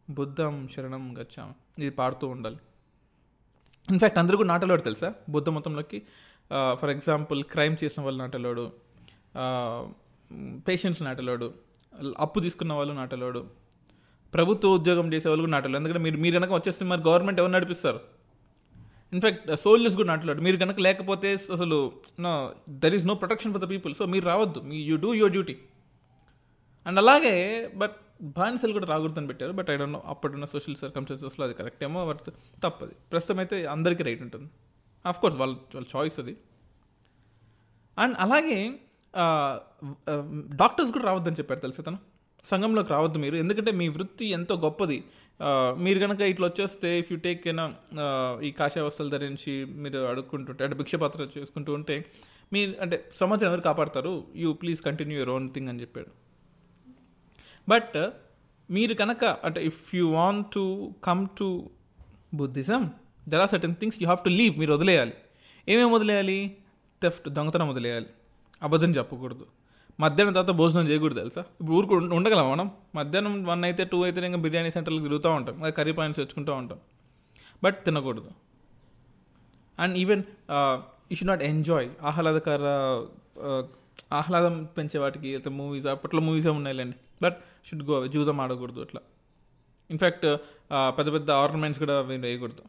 [0.08, 2.58] బుద్ధం శరణం గచ్చామి ఇది పాడుతూ ఉండాలి.
[3.88, 5.08] ఇన్ఫ్యాక్ట్ అందరూ కూడా నాటలోడు తెలుసా?
[5.34, 5.98] బుద్ధ మొత్తంలోకి
[6.80, 8.64] ఫర్ ఎగ్జాంపుల్ క్రైమ్ చేసిన వాళ్ళు నాటలోడు
[10.68, 11.46] పేషెంట్స్ నాటలోడు
[12.24, 13.40] అప్పు తీసుకున్న వాళ్ళు నాటలోడు
[14.34, 18.00] ప్రభుత్వ ఉద్యోగం చేసే వాళ్ళు కూడా నాటలు ఎందుకంటే మీరు మీరు కనుక వచ్చేస్తే మరి గవర్నమెంట్ ఎవరు నడిపిస్తారు?
[19.14, 20.40] ఇన్ఫ్యాక్ట్ సోల్జర్స్ కూడా నాటలాడు.
[20.46, 21.76] మీరు కనుక లేకపోతే అసలు
[22.24, 22.32] no
[22.82, 24.60] there is no protection for the people so మీరు రావద్దు.
[24.70, 25.56] మీ you do your duty
[26.86, 27.34] and అలాగే
[27.82, 27.96] బట్
[28.38, 32.28] బానిసలు కూడా రాకూడదని పెట్టారు బట్ ఐ డోంట్ నో అప్పుడున్న సోషల్ సర్కమ్స్టెన్సెస్లో అది కరెక్ట్ ఏమో బట్
[32.64, 32.94] తప్పది.
[33.12, 34.48] ప్రస్తుతం అయితే అందరికీ రైట్ ఉంటుంది.
[35.04, 36.34] ఆఫ్ కోర్స్ వాళ్ళ వాళ్ళ చాయిస్ అది.
[37.96, 38.58] అండ్ అలాగే
[40.62, 41.98] డాక్టర్స్ కూడా రావద్దని చెప్పారు తెలుసు తను?
[42.44, 44.98] సంఘంలోకి రావద్దు మీరు ఎందుకంటే మీ వృత్తి ఎంతో గొప్పది.
[45.84, 47.64] మీరు కనుక ఇట్లా వచ్చేస్తే ఇఫ్ యూ టేక్ ఏనా
[48.42, 51.96] ఈ కాషాయ వస్తువులు ధరించి మీరు అడుక్కుంటుంటే అంటే భిక్షపాత్ర చేసుకుంటూ ఉంటే
[52.52, 54.12] మీ అంటే సమాజం ఎవరు కాపాడతారు?
[54.42, 56.10] You please continue your own thing అని చెప్పాడు.
[57.68, 58.10] బట్
[58.70, 61.70] మీరు కనుక అంటే if you want to come to
[62.34, 62.90] Buddhism
[63.28, 65.14] there are certain things you have to leave మీరు వదిలేయాలి.
[65.68, 66.56] ఏమేమి వదిలేయాలి?
[67.02, 68.06] థెఫ్ట్ దొంగతనం వదిలేయాలి.
[68.62, 69.46] అబద్ధం చెప్పకూడదు.
[70.00, 71.40] మధ్యాహ్నం తర్వాత భోజనం చేయకూడదు తెలుసా?
[71.40, 72.70] ఇప్పుడు ఊరుకు ఉండగలం మనం?
[72.94, 75.62] మధ్యాహ్నం వన్ అయితే టూ అయితే ఇంకా బిర్యానీ సెంటర్లకు తిరుగుతూ ఉంటాం.
[75.62, 76.78] అది కర్రీ పాయింట్స్ తెచ్చుకుంటూ ఉంటాం.
[77.64, 78.30] బట్ తినకూడదు.
[79.78, 80.22] And even
[81.10, 82.64] you should not enjoy ఆహ్లాదకర
[83.46, 83.62] uh,
[84.18, 86.96] ఆహ్లాదం పెంచే వాటికి అయితే మూవీస్ అప్పట్లో మూవీస్ ఉన్నాయిలేండి.
[87.24, 89.00] బట్ షుడ్ గో జూదం ఆడకూడదు అట్లా.
[89.92, 90.26] ఇన్ఫ్యాక్ట్
[90.96, 92.64] పెద్ద పెద్ద ఆర్నమెంట్స్ కూడా మీరు వేయకూడదు.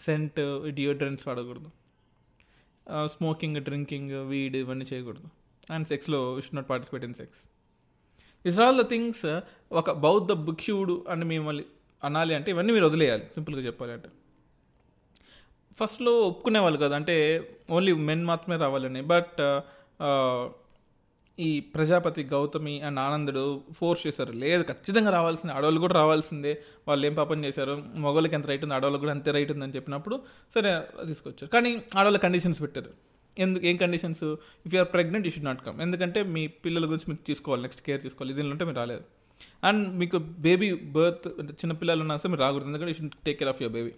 [0.00, 0.40] సెంట్
[0.78, 1.70] డియోడ్రెంట్స్ వాడకూడదు.
[3.14, 5.28] స్మోకింగ్ డ్రింకింగ్ వీడ్ ఇవన్నీ చేయకూడదు.
[5.74, 7.40] And సెక్స్లో should not participate in sex
[8.44, 9.26] is all the things
[9.80, 11.64] ఒక బౌద్ధ భిక్షువుడు అని మిమ్మల్ని
[12.02, 13.24] అనాలి అంటే ఇవన్నీ మీరు వదిలేయాలి.
[13.34, 14.08] సింపుల్గా చెప్పాలి అంటే
[15.80, 16.96] ఫస్ట్లో ఒప్పుకునేవాళ్ళు కదా.
[16.96, 19.02] అంటే ఓన్లీ మెన్ మాత్రమే రావాలని.
[19.02, 19.60] బట్
[21.38, 24.32] ఈ ప్రజాపతి గౌతమి అండ్ ఆనందుడు ఫోర్స్ చేశారు.
[24.32, 25.54] లేదు ఖచ్చితంగా రావాల్సిందే.
[25.54, 26.62] ఆడవాళ్ళు కూడా రావాల్సిందే.
[26.88, 27.82] వాళ్ళు ఏం పాపం చేశారు?
[27.94, 30.22] మగవాళ్ళకి ఎంత రైట్ ఉంది ఆడవాళ్ళకి కూడా అంతే రైట్ ఉందని చెప్పినప్పుడు
[30.54, 31.46] సరే తీసుకొచ్చారు.
[31.46, 32.90] కానీ ఆడవాళ్ళ కండిషన్స్ పెట్టారు.
[33.38, 34.24] ఎందుకు ఏం conditions?
[34.66, 37.62] If are pregnant you should not come ఎందుకంటే మీ పిల్లల గురించి మీరు తీసుకోవాలి.
[37.62, 38.34] నెక్స్ట్ కేర్ తీసుకోవాలి.
[38.34, 39.02] దీనిలో ఉంటే మీరు రాలేదు.
[39.64, 42.66] అండ్ మీకు బేబీ బర్త్ చిన్న పిల్లలు ఉన్నా సరే మీరు రాకూడదు.
[42.66, 43.92] ఎందుకంటే you should take care of your baby.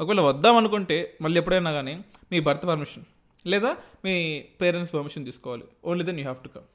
[0.00, 1.94] ఒకవేళ వద్దాం అనుకుంటే మళ్ళీ ఎప్పుడైనా కానీ
[2.32, 3.04] మీ భర్త పర్మిషన్
[3.46, 3.70] లేదా
[4.04, 4.14] మీ
[4.60, 5.64] పేరెంట్స్ పర్మిషన్ తీసుకోవాలి.
[5.84, 6.66] Only then you have to come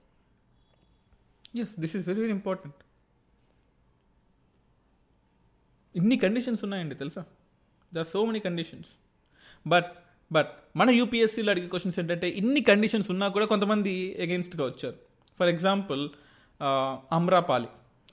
[1.61, 2.79] yes this is very very important
[5.95, 7.23] ఇన్ని కండిషన్స్ ఉన్నాయండి తెలుసా?
[7.93, 8.91] The so many conditions
[9.67, 9.89] but
[10.31, 14.97] but మన యూపీఎస్సీలో అడిగే క్వశ్చన్స్ ఏంటంటే ఇన్ని కండిషన్స్ ఉన్నా కూడా కొంతమంది అగెన్స్ట్గా వచ్చారు.
[15.39, 16.03] For example
[17.11, 17.69] Amrapali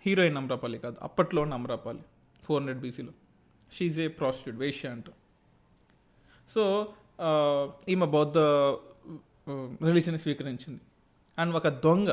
[0.07, 2.03] heroine Amrapali కాదు అప్పట్లో ఉన్న అమ్రాపాలి
[2.45, 3.13] ఫోర్ హండ్రెడ్ బీసీలో
[3.77, 5.13] షీజ్ ఏ ప్రాస్టిట్యూట్ వేష్య అంటూ.
[6.55, 6.63] సో
[7.95, 8.39] ఈమె బౌద్ధ
[9.89, 10.81] రిలీజన్ స్వీకరించింది.
[11.39, 12.11] అండ్ ఒక దొంగ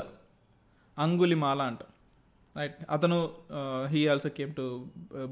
[0.97, 1.83] అంగులిమాల అంట.
[2.57, 3.17] రైట్ అతను
[3.91, 4.63] he also came to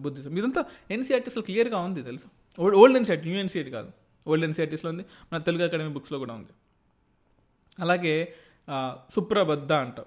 [0.03, 0.61] Buddhism ఇదంతా
[0.95, 2.27] ఎన్సీఆర్టీస్లో క్లియర్గా ఉంది తెలుసు?
[2.59, 3.91] Old old NCERT new NCERT కాదు.
[4.27, 5.05] ఓల్డ్ ఎన్సీఆర్టీస్లో ఉంది.
[5.31, 6.53] మన తెలుగు అకాడమీ బుక్స్లో కూడా ఉంది.
[7.79, 8.15] అలాగే
[9.15, 9.99] సుప్రబద్ధ అంట.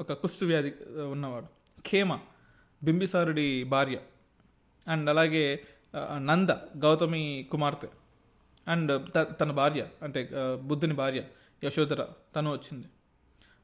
[0.00, 0.70] ఒక కుష్ఠ వ్యాధి
[1.14, 1.48] ఉన్నవాడు.
[1.88, 2.10] ఖేమ
[2.82, 3.98] బింబిసారుడి భార్య.
[4.88, 5.62] అండ్ అలాగే
[6.16, 7.88] నంద గౌతమి కుమార్తె.
[8.68, 10.30] అండ్ త- తన భార్య అంటే
[10.62, 11.22] బుద్ధుని భార్య
[11.64, 12.86] యశోధర తను వచ్చింది.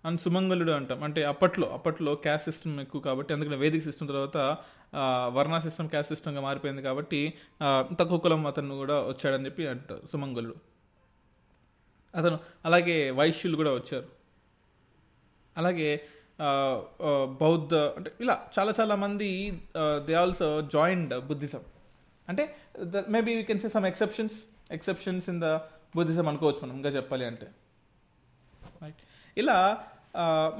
[0.05, 1.03] అండ్ సుమంగళుడు అంటాం.
[1.03, 4.57] అంటే అప్పట్లో అప్పట్లో క్యాస్ట్ సిస్టమ్ ఎక్కువ కాబట్టి అందుకని వేదిక సిస్టమ్ తర్వాత
[5.29, 7.35] వర్ణ సిస్టమ్ క్యాస్ట్ సిస్టమ్గా మారిపోయింది కాబట్టి
[8.01, 10.55] తక్కువ కులం అతను కూడా వచ్చాడని చెప్పి అంటారు సుమంగళుడు.
[12.15, 14.09] అతను అలాగే వైశ్యులు కూడా వచ్చారు.
[15.57, 16.05] అలాగే
[17.43, 19.31] బౌద్ధ అంటే ఇలా చాలా చాలా మంది
[20.07, 21.63] దే ఆల్సో జాయిన్డ్ బుద్ధిజం
[22.29, 22.45] అంటే
[23.15, 24.37] maybe we can say some exceptions
[24.77, 25.49] exceptions in the
[25.97, 27.47] Buddhism అనుకోవచ్చు మనం ఇంకా చెప్పాలి అంటే.
[28.83, 29.03] రైట్
[29.37, 29.59] ఇలా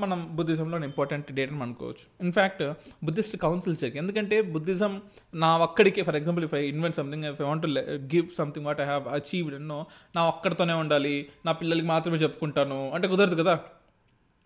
[0.03, 2.05] మనం బుద్ధిజంలో ఇంపార్టెంట్ డేట్ని అనుకోవచ్చు.
[2.25, 2.63] In fact
[3.05, 4.93] Buddhist councils check ఎందుకంటే బుద్ధిజం
[5.35, 7.67] నా ఒక్కడికే for example if I invent something if I want
[8.15, 9.79] give something what I have achieved ఎన్నో
[10.17, 11.15] నా ఒక్కడితోనే ఉండాలి
[11.47, 13.55] నా పిల్లలకి మాత్రమే చెప్పుకుంటాను అంటే కుదరదు కదా.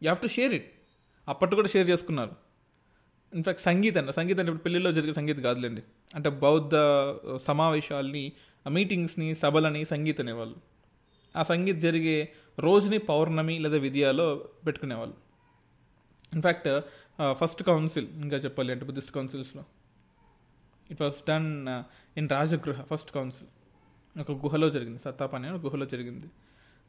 [0.02, 0.68] You have to share it
[1.32, 2.34] అప్పట్లో కూడా షేర్ చేసుకున్నారు.
[3.34, 5.82] ఇన్ఫాక్ట్ సంగీతం అండి సంగీతం అంటే ఇప్పుడు పెళ్ళిలో జరిగే సంగీతం కాదులేండి.
[6.14, 6.76] అంటే బౌద్ధ
[7.42, 8.24] సమావేశాలని
[8.66, 10.56] ఆ మీటింగ్స్ని సభలని సంగీతం అనేవాళ్ళు.
[11.36, 12.16] ఆ సంగీత్ జరిగే
[12.58, 14.26] రోజుని పౌర్ణమి లేదా విద్యాలో
[14.66, 15.16] పెట్టుకునేవాళ్ళు.
[16.34, 16.68] ఇన్ఫ్యాక్ట్
[17.40, 19.62] ఫస్ట్ కౌన్సిల్ ఇంకా చెప్పాలి అంటే Buddhist కౌన్సిల్స్లో
[20.90, 21.48] it was done
[22.18, 23.50] in Rajagriha first council
[24.20, 24.98] ఒక గుహలో జరిగింది.
[24.98, 26.28] సత్తాపని గుహలో జరిగింది.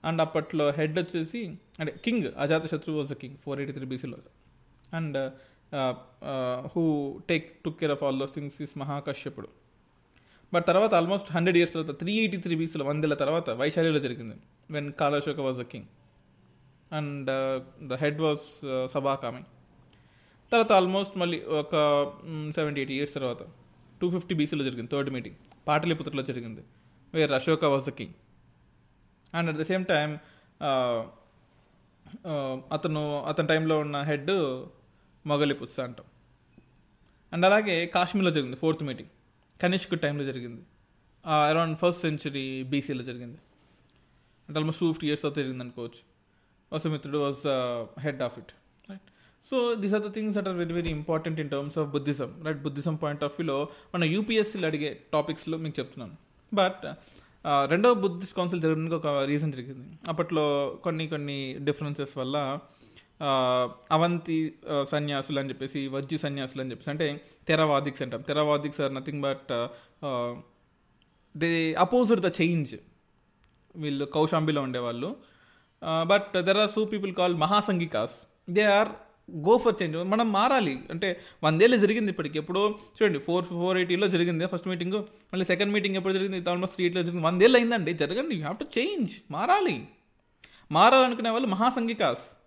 [0.04, 2.28] అండ్ అప్పట్లో హెడ్ వచ్చేసి అంటే king
[2.66, 4.18] Ajatashatru was a king four eighty three బీసీలో
[4.94, 5.18] and
[6.76, 6.84] who
[7.30, 9.50] take took care of all those things is మహాకశ్యపుడు.
[10.54, 14.36] But తర్వాత ఆల్మోస్ట్ హండ్రెడ్ ఇయర్స్ తర్వాత త్రీ ఎయిటీ త్రీ బీసీలో వందేళ్ళ తర్వాత వైశాలిలో జరిగింది
[14.72, 15.86] when Kalashoka was a king
[16.94, 17.32] and
[17.90, 18.40] the head was
[18.92, 19.44] Sabakami
[20.52, 21.76] తర్వాత almost మళ్ళీ ఒక
[22.56, 23.44] సెవెంటీ ఎయిటీ ఇయర్స్ తర్వాత
[24.02, 25.36] టూ ఫిఫ్టీ బీసీలో జరిగింది థర్డ్ మీటింగ్
[25.68, 26.64] పాటలీపుత్రలో జరిగింది
[27.14, 28.16] where Ashoka was a king
[29.34, 30.10] and at the same time
[32.76, 36.08] అతను అతని టైంలో ఉన్న హెడ్ మొగలి మొగలిపుత్స అంటాం.
[37.32, 39.12] అండ్ అలాగే కాశ్మీర్లో జరిగింది ఫోర్త్ మీటింగ్
[39.62, 40.62] కనిష్క్ టైంలో జరిగింది.
[41.52, 43.40] అరౌండ్ ఫస్ట్ సెంచరీ బీసీలో జరిగింది.
[44.48, 46.02] అంటే ఆల్మోస్ట్ టూ ఫిఫ్టీ ఇయర్స్ తర్వాత జరిగింది అనుకోవచ్చు.
[46.72, 47.44] వసుమిత్రుడు was
[48.06, 48.52] head of it
[48.90, 49.08] right
[49.52, 52.62] so these are the things at are very very important in terms of Buddhism right
[52.68, 53.58] Buddhism point of వ్యూలో
[53.96, 56.16] మన యూపీఎస్సీలు అడిగే టాపిక్స్లో మీకు చెప్తున్నాను.
[56.52, 56.86] బట్
[57.46, 59.88] రెండవ బుద్ధిస్ట్ కౌన్సిల్ జరగడానికి ఒక రీజన్ జరిగింది.
[60.08, 60.46] అప్పట్లో
[60.84, 62.60] కొన్ని కొన్ని డిఫరెన్సెస్ వల్ల
[63.92, 64.38] అవంతి
[64.90, 67.08] సన్యాసులు అని చెప్పేసి వజ్జి సన్యాసులు అని చెప్పేసి అంటే
[67.48, 68.22] తెరవాదిక్స్ అంటాం.
[68.22, 69.52] Theravadics are nothing but
[71.38, 72.76] they opposed the change
[73.76, 75.16] వీళ్ళు కౌశాంబిలో ఉండేవాళ్ళు.
[76.04, 78.18] But there are so people call Mahasanghikas
[78.50, 78.90] they are
[79.36, 80.80] go for change మనం మారాలి.
[80.90, 82.38] అంటే వందేళ్ళు జరిగింది ఇప్పటికి.
[82.38, 84.94] ఎప్పుడో చూడండి ఫోర్ ఫోర్ ఎయిటీలో జరిగింది ఫస్ట్ మీటింగ్.
[84.94, 86.50] మళ్ళీ సెకండ్ మీటింగ్ ఎప్పుడు జరిగింది?
[86.50, 87.28] ఆల్మోస్ట్ త్రీ ఎయిట్లో జరిగింది.
[87.28, 87.94] వందేళ్ళు అయిందండి.
[87.94, 88.36] జరగండి.
[88.36, 89.12] You have to change.
[89.32, 89.88] మారాలి.
[90.72, 92.38] మారాలనుకునే వాళ్ళు మహాసంగికాస్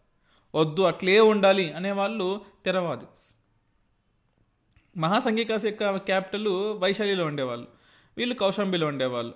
[0.55, 3.05] వద్దు అట్లే ఉండాలి అనేవాళ్ళు తెరవాది.
[4.97, 7.67] మహాసంఘికాస్ యొక్క క్యాపిటల్ వైశాలిలో ఉండేవాళ్ళు.
[8.17, 9.35] వీళ్ళు కౌశాంబిలో ఉండేవాళ్ళు.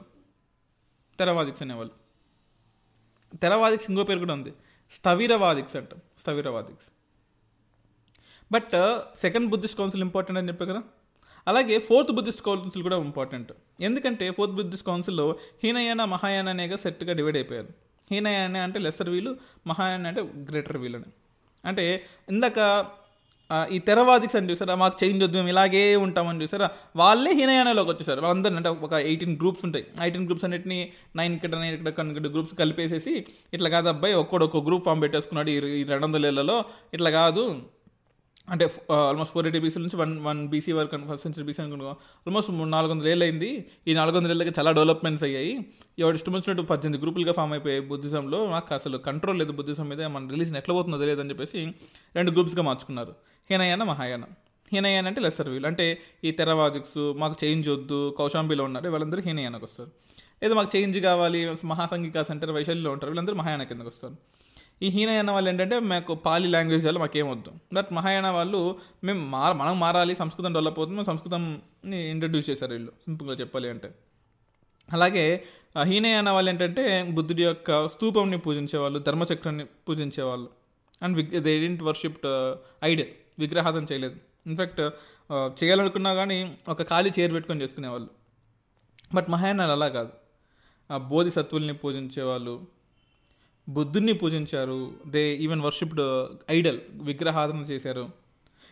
[1.19, 2.09] తెరవాదిక్స్ అనేవాళ్ళు.
[3.37, 4.53] తెరవాదిక్స్ ఇంకో పేరు కూడా ఉంది.
[4.93, 6.01] స్థవిరవాదిక్స్ అంటాం.
[6.19, 6.87] Sthaviravadics.
[8.51, 8.75] But
[9.25, 10.83] second Buddhist council important అని చెప్పే కదా?
[11.47, 13.51] అలాగే ఫోర్త్ బుద్ధిస్ట్ కౌన్సిల్ కూడా ఇంపార్టెంట్
[13.89, 15.27] ఎందుకంటే ఫోర్త్ బుద్ధిస్ట్ కౌన్సిల్లో
[15.65, 17.71] హీనయాన మహాయాన అనేగా సెట్గా డివైడ్ అయిపోయారు.
[18.11, 19.33] హీనయాన అంటే లెసర్ వీలు
[19.71, 21.11] మహాయాన అంటే గ్రేటర్ వీలు అని
[21.65, 21.85] అంటే
[22.33, 22.59] ఇందాక
[23.75, 24.75] ఈ తెరవాదిక్స్ అని చూసారా?
[24.81, 26.67] మాకు చేంజ్ వద్దు మేము ఇలాగే ఉంటామని చూసారా?
[27.01, 28.21] వాళ్ళే హీనయానలోకి వచ్చేసారు.
[28.25, 29.85] వాళ్ళందరూ అంటే ఒక ఎయిటీన్ గ్రూప్స్ ఉంటాయి.
[30.05, 30.79] ఎయిటీన్ గ్రూప్స్ అన్నిటిని
[31.17, 33.15] నైన్ ఇక్కడ నైన్ ఇక్కడ కొన్ని గ్రూప్స్ కలిపేసేసి
[33.55, 36.59] ఇట్లా కాదు అబ్బాయి ఒక్కడొక్క గ్రూప్ ఫామ్ పెట్టేసుకున్నాడు ఈ రెండు వందల ఏళ్ళలో
[36.95, 37.45] ఇట్లా కాదు.
[38.51, 42.71] అంటే ఆల్మోస్ట్ ఫోర్ ఎయిటీ బీసీ నుంచి వన్ వన్ బీసీ వరకు ఫస్ట్ సెంచరీ బీసీ అనుకో ఆల్మోస్ట్
[42.71, 45.67] నాలుగు వందల ఏళ్ళు అయింది ఈ నాలుగు వందల ఏళ్ళకి చాలా డెవలప్మెంట్స్ అయ్యాయి.
[45.99, 48.51] ఎవరు ఇష్టం వచ్చినట్టు పద్దెనిమిది గ్రూపులుగా ఫామ్ అయిపోయాయి బుద్ధిజంలో.
[48.51, 50.03] నాకు అసలు కంట్రోల్ లేదు బుద్ధిజం మీద.
[50.03, 51.75] మన రిలీజన్ ఎట్లా పోతుందో తెలియదని చెప్పేసి
[52.17, 53.15] రెండు గ్రూప్స్గా మార్చుకున్నారు.
[53.51, 54.25] హీనయాన మహాయాన.
[54.73, 58.91] హీనయాన అంటే లెసర్ వీల్ అంటే ఈ తెరవాదిక్స్ మాకు చేంజ్ వద్దు కౌశాంబిలో ఉన్నారు.
[58.91, 59.91] వాళ్ళందరూ హీనయానకు వస్తారు.
[60.43, 63.11] లేదా మాకు చేంజ్ కావాలి మహాసంఘికాస్ సెంటర్ వైశాల్యంలో ఉంటారు.
[63.11, 64.17] వీళ్ళందరూ మహాయాన కిందకు వస్తారు.
[64.83, 68.61] ఈ హీనయాన వాళ్ళు ఏంటంటే మాకు పాలి లాంగ్వేజ్ వల్ల మాకేం వద్దు బట్ మహాయాన వాళ్ళు
[69.05, 72.93] మేము మార మనం మారాలి సంస్కృతం డెవలప్ అవుతుంది మేము సంస్కృతంని ఇంట్రడ్యూస్ చేశారు వీళ్ళు.
[73.05, 73.89] సింపుల్గా చెప్పాలి అంటే.
[74.89, 75.25] అలాగే
[75.83, 76.85] హీనయాన వాళ్ళు ఏంటంటే
[77.17, 80.49] బుద్ధుడి యొక్క స్తూపంని పూజించేవాళ్ళు ధర్మచక్రాన్ని పూజించేవాళ్ళు.
[81.03, 82.23] అండ్ విగ్ దే డింట్ వర్షిప్
[82.85, 84.17] ఐడియల్ విగ్రహాదం చేయలేదు.
[84.47, 84.81] ఇన్ఫ్యాక్ట్
[85.61, 86.39] చేయాలనుకున్నా కానీ
[86.69, 88.11] ఒక ఖాళీ చేరు పెట్టుకొని చేసుకునేవాళ్ళు.
[89.15, 90.13] బట్ మహాయానాలు అలా కాదు.
[90.91, 92.55] ఆ బోధిసత్వుల్ని పూజించేవాళ్ళు
[93.69, 94.79] బుద్ధుడిని పూజించారు.
[95.07, 96.03] దే ఈవెన్ వర్షిప్డ్
[96.51, 98.05] ఐడల్ విగ్రహాధన చేశారు.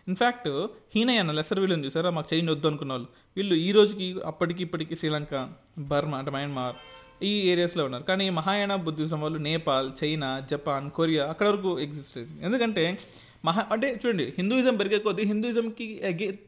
[0.09, 0.49] ఇన్ఫ్యాక్ట్
[0.95, 2.11] హీనయాన లెసర్ వీళ్ళని చూసారా?
[2.11, 5.35] మాకు చేంజ్ వద్దు అనుకున్న వాళ్ళు వీళ్ళు ఈ రోజుకి అప్పటికి ఇప్పటికి శ్రీలంక
[5.79, 6.77] బర్మా అంటే మయన్మార్
[7.25, 8.05] ఈ ఏరియాస్లో ఉన్నారు.
[8.05, 12.99] కానీ మహాయాన బుద్ధిజం వాళ్ళు నేపాల్ చైనా జపాన్ కొరియా అక్కడ వరకు ఎగ్జిస్ట్ ఎందుకంటే
[13.45, 15.87] మహా అంటే చూడండి హిందూయిజం పెరిగే కొద్దీ హిందూయిజంకి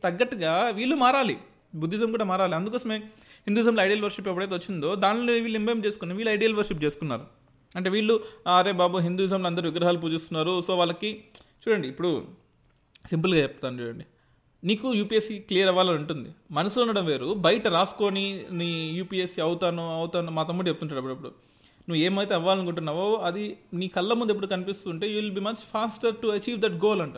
[0.04, 1.36] తగ్గట్టుగా వీళ్ళు మారాలి.
[1.74, 2.54] బుద్ధిజం కూడా మారాలి.
[2.54, 2.98] అందుకోసమే
[3.46, 7.37] హిందూయిజంలో ఐడియల్ వర్షిప్ ఎప్పుడైతే వచ్చిందో దానిలో వీళ్ళు ఇంబేం చేసుకుని వీళ్ళు ఐడియల్ వర్షిప్ చేసుకున్నారు.
[7.76, 8.20] అంటే వీళ్ళు
[8.56, 10.60] అరే బాబు హిందూయిజంలో అందరూ విగ్రహాలు పూజిస్తున్నారు.
[10.60, 12.24] సో వాళ్ళకి చూడండి ఇప్పుడు
[13.08, 14.04] సింపుల్గా చెప్తాను చూడండి.
[14.64, 16.30] నీకు యూపీఎస్సీ క్లియర్ అవ్వాలని ఉంటుంది.
[16.50, 17.34] మనసులో ఉండడం వేరు.
[17.34, 20.30] బయట రాసుకొని నీ యూపీఎస్సీ అవుతాను అవుతాను.
[20.30, 21.28] మా తమ్ముడు చెప్తుంటాడు అప్పుడప్పుడు.
[21.88, 26.26] నువ్వు ఏమైతే అవ్వాలనుకుంటున్నావో అది నీ కళ్ళ ముందు ఎప్పుడు కనిపిస్తుంటే you will be much faster to
[26.26, 27.14] achieve that goal అంట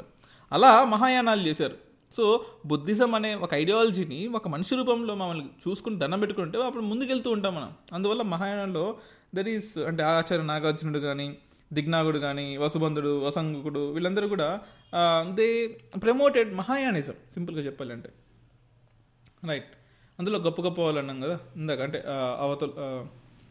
[0.52, 1.76] అలా మహాయానాలు చేశారు.
[2.16, 7.54] సో బుద్ధిజం అనే ఒక ఐడియాలజీని ఒక మనిషి రూపంలో మమ్మల్ని చూసుకుని దండం పెట్టుకుంటే అప్పుడు ముందుకెళ్తూ ఉంటాం
[7.54, 7.72] మనం.
[7.92, 8.96] అందువల్ల మహాయానంలో
[9.34, 11.28] దట్ ఈస్ అంటే ఆచార్య నాగార్జునుడు కానీ
[11.72, 14.48] దిగ్నాగుడు కానీ వసుబంధుడు వసంగుడు వీళ్ళందరూ కూడా
[15.38, 15.46] దే
[16.04, 18.10] ప్రమోటెడ్ మహాయానిజం సింపుల్గా చెప్పాలంటే.
[19.50, 19.70] రైట్
[20.18, 21.98] అందులో గొప్ప గొప్ప వాళ్ళు అన్నాం కదా ఇందాక అంటే
[22.44, 22.70] అవతల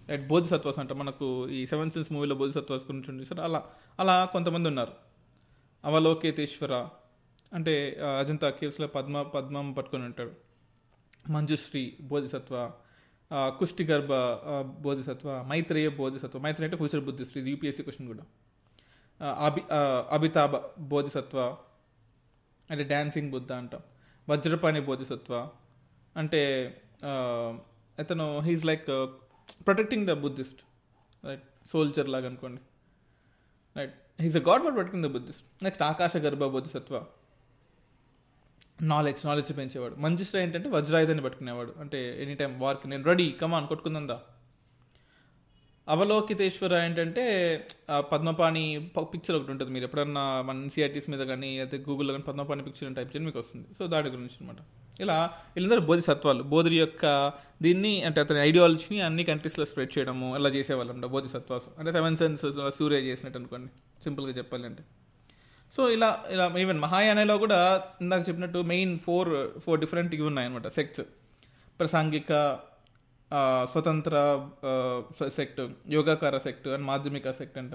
[0.10, 3.62] రైట్ బోధిసత్వాస్ అంట మనకు ఈ సెవెన్ సిన్స్ మూవీలో బోధిసత్వాస్ గురించి ఉంది సార్ అలా
[4.00, 4.94] అలా కొంతమంది ఉన్నారు.
[5.84, 6.74] అవలోకేతేశ్వర
[7.52, 7.74] అంటే
[8.20, 10.34] అజంతా కేవ్స్లో పద్మ పద్మం పట్టుకొని ఉంటాడు.
[11.32, 12.56] మంజుశ్రీ బోధిసత్వ
[13.60, 16.38] కుష్టిగర్భ గర్భ బోధిసత్వ మైత్రేయ బోధిసత్వ.
[16.46, 18.24] మైత్రేయ అంటే ఫ్యూచర్ బుద్ధిస్ట్ ఇది యూపీఎస్సీ క్వశ్చన్ కూడా.
[19.48, 19.62] అభి
[20.16, 20.56] అభితాభ
[20.94, 21.40] బోధిసత్వ
[22.70, 23.84] అంటే డ్యాన్సింగ్ బుద్ధ అంటాం.
[24.30, 25.34] వజ్రపాణి బోధిసత్వ
[26.16, 26.42] అంటే
[28.04, 28.90] అతను he's like
[29.68, 30.62] protecting the Buddhist
[31.28, 32.62] right soldier లాగా అనుకోండి.
[33.78, 35.84] Right he's a god but protecting the Buddhist next
[36.28, 36.96] Akashagarbha Bodhisattva.
[38.82, 39.96] Knowledge knowledge పెంచేవాడు.
[39.96, 41.74] మంచిస్టర్ ఏంటంటే వజ్రాయుధాన్ని పట్టుకునేవాడు.
[41.80, 44.20] అంటే ఎనీ టైం వార్కి నేను రెడీ కమాన్ కొట్టుకుందా
[45.88, 47.24] అవలోకితేశ్వర ఏంటంటే
[48.12, 49.72] పద్మపాణి పిక్చర్ ఒకటి ఉంటుంది.
[49.72, 53.68] మీరు ఎప్పుడన్నా మన ఎన్సీఆర్టీస్ మీద కానీ అయితే గూగుల్లో కానీ పద్మపాణి పిక్చర్ టైప్ చేయండి మీకు వస్తుంది.
[53.78, 54.58] సో దాని గురించి అనమాట
[55.02, 55.18] ఇలా
[55.56, 56.44] వీళ్ళందరూ బోధిసత్వాలు.
[56.44, 61.70] బోధుడి యొక్క దీన్ని అంటే అతని ఐడియాలజీని అన్ని కంట్రీస్లో స్ప్రెడ్ చేయడము ఇలా చేసేవాళ్ళు అంట బోధిసత్వాసు.
[61.80, 62.42] అంటే సెవెన్ సెన్స్
[62.78, 63.72] సూర్య చేసినట్టు అనుకోండి.
[64.04, 64.84] సింపుల్గా చెప్పాలి అంటే
[65.74, 67.60] సో ఇలా ఇలా ఈవెన్ మహాయానలో కూడా
[68.04, 69.30] ఇందాక చెప్పినట్టు మెయిన్ ఫోర్
[69.66, 70.68] ఫోర్ డిఫరెంట్ ఇవి ఉన్నాయన్నమాట.
[70.78, 71.04] Sects
[71.80, 72.32] Prasangika
[73.74, 74.16] Svatantra
[75.38, 75.62] sect
[75.96, 77.74] Yogacara sect and Madhyamika sect అంట.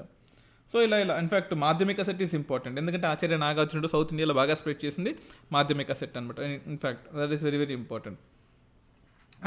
[0.73, 4.81] సో ఇలా ఇలా ఇన్ఫాక్ట్ మాధ్యమిక సెట్ ఈస్ ఇంపార్టెంట్ ఎందుకంటే ఆచార్య నాగార్జునుడు సౌత్ ఇండియాలో బాగా స్ప్రెడ్
[4.85, 5.11] చేసింది
[5.55, 6.39] మాధ్యమిక సెట్ అనమాట
[6.73, 8.21] in fact that is very very important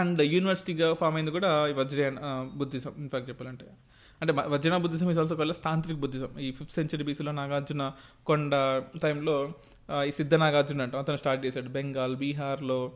[0.02, 2.18] and యూనివర్సిటీగా form అయింది కూడా ఈ వజ్రయాన్
[2.60, 3.68] బుద్ధిజం ఇన్ఫ్యాక్ట్ చెప్పాలంటే.
[4.22, 6.40] అంటే మ- Buddhism is also call Tantric Buddhism.
[6.40, 7.92] ఈ ఫిఫ్త్ సెంచరీ బీసీలో నాగార్జున
[8.26, 9.54] కొండ టైంలో
[10.04, 11.70] ఈ సిద్ధ నాగార్జున అంటాం అతను స్టార్ట్ చేశాడు.
[11.70, 12.92] బెంగాల్ బీహార్లో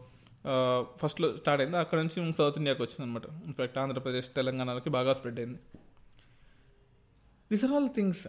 [0.96, 1.78] ఫస్ట్లో స్టార్ట్ అయింది.
[1.78, 5.60] అక్కడ నుంచి సౌత్ ఇండియాకి వచ్చింది అనమాట ఇన్ఫాక్ట్ ఆంధ్రప్రదేశ్ తెలంగాణలోకి బాగా స్ప్రెడ్ అయింది.
[7.52, 8.28] This are all things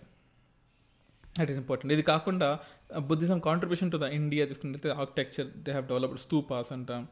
[1.40, 2.58] that is important ఇది కాకుండా
[2.98, 7.08] Buddhism contribution to the India తీసుకుంటే architecture they have developed stupas అంటాం.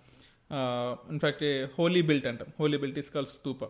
[1.11, 1.45] ఇన్ఫ్యాక్ట్
[1.79, 2.49] హోలీ బిల్ట్ అంటాం.
[2.61, 3.65] Holy built is call stupa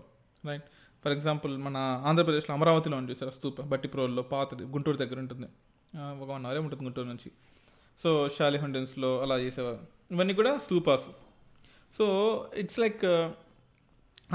[0.46, 0.62] right
[1.04, 1.76] for example మన
[2.08, 5.48] ఆంధ్రప్రదేశ్లో అమరావతిలో ఉంది చూసారు స్తూప బట్టిప్రోల్లో పాతది గుంటూరు దగ్గర ఉంటుంది.
[6.22, 7.30] ఒక వన్ అవరే ఉంటుంది గుంటూరు నుంచి.
[8.00, 9.80] సో షాలిహుండెన్స్లో అలా చేసేవారు.
[10.14, 11.08] ఇవన్నీ కూడా స్తూపాస్.
[11.96, 12.04] సో
[12.62, 13.28] ఇట్స్ లైక్ uh,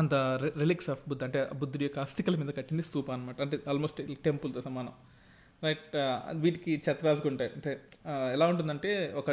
[0.02, 0.14] అంత
[0.62, 4.94] రిలిక్స్ ఆఫ్ బుద్ధ అంటే బుద్ధుడి యొక్క అస్థికల మీద కట్టింది స్తూప అనమాట అంటే ఆల్మోస్ట్ టెంపుల్తో సమానం.
[5.64, 7.72] రైట్ uh, వీటికి ఛత్రాస్గా ఉంటాయి అంటే
[8.34, 9.30] ఎలా ఉంటుందంటే ఒక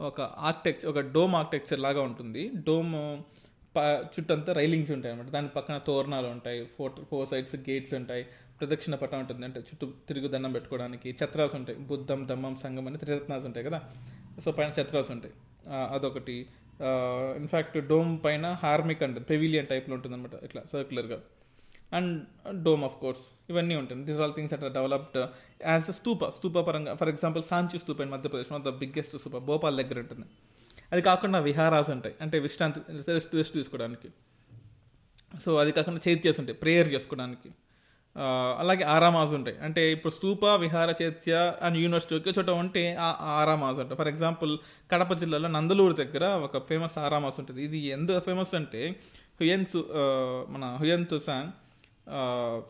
[0.00, 2.42] ఒక ఆర్కిటెక్చర్ ఒక డోమ్ ఆర్కిటెక్చర్ లాగా ఉంటుంది.
[2.68, 2.94] డోమ్
[4.14, 8.24] చుట్టంతా రైలింగ్స్ ఉంటాయి అనమాట దాని పక్కన తోరణాలు ఉంటాయి ఫోర్ ఫోర్ సైడ్స్ గేట్స్ ఉంటాయి
[8.60, 9.44] ప్రదక్షిణ పటం ఉంటుంది.
[9.44, 11.78] అంటే చుట్టూ తిరుగు దండం పెట్టుకోవడానికి ఛత్రాస్ ఉంటాయి.
[11.78, 13.80] బుద్ధం దమ్మం సంగం అని త్రిరత్నాస్ ఉంటాయి కదా.
[14.44, 15.34] సో పైన ఛత్రాస్ ఉంటాయి.
[15.94, 16.36] అదొకటి.
[17.40, 21.18] ఇన్ఫ్యాక్ట్ డోమ్ పైన హార్మిక్ అండ్ పెవిలియన్ టైప్లో ఉంటుంది అనమాట ఇట్లా సర్క్యులర్గా
[21.96, 22.12] అండ్
[22.64, 24.04] డోమ్ ఆఫ్ కోర్స్ ఇవన్నీ ఉంటాయి.
[24.04, 25.18] This all things at developed
[25.66, 29.38] as stupa stupa పరంగా for example Sanchi stupa in Madhya Pradesh one of the biggest stupa
[29.50, 30.26] Bhopal దగ్గర ఉంటుంది.
[30.92, 32.14] అది కాకుండా విహారాస్ ఉంటాయి.
[32.20, 32.80] అంటే విశ్రాంతి
[33.12, 34.08] రెస్ట్ రెస్ట్ తీసుకోవడానికి.
[35.44, 37.50] సో అది కాకుండా చైత్యాస్ ఉంటాయి ప్రేయర్ చేసుకోవడానికి.
[38.60, 39.56] అలాగే ఆరామాస్ ఉంటాయి.
[39.58, 43.08] అంటే ఇప్పుడు స్తూప విహార చైత్య అండ్ యూనివర్సిటీ ఒకే చోట ఉంటే ఆ
[43.40, 44.52] ఆరామాస్ ఉంటాయి ఫర్ ఎగ్జాంపుల్
[44.92, 47.64] కడప జిల్లాలో నందలూరు దగ్గర ఒక ఫేమస్ ఆరామాస్ ఉంటుంది.
[47.64, 48.82] ఇది ఎందుకు ఫేమస్ అంటే
[49.40, 49.80] హుయన్సు
[50.48, 51.50] మన హుయన్తు సాంగ్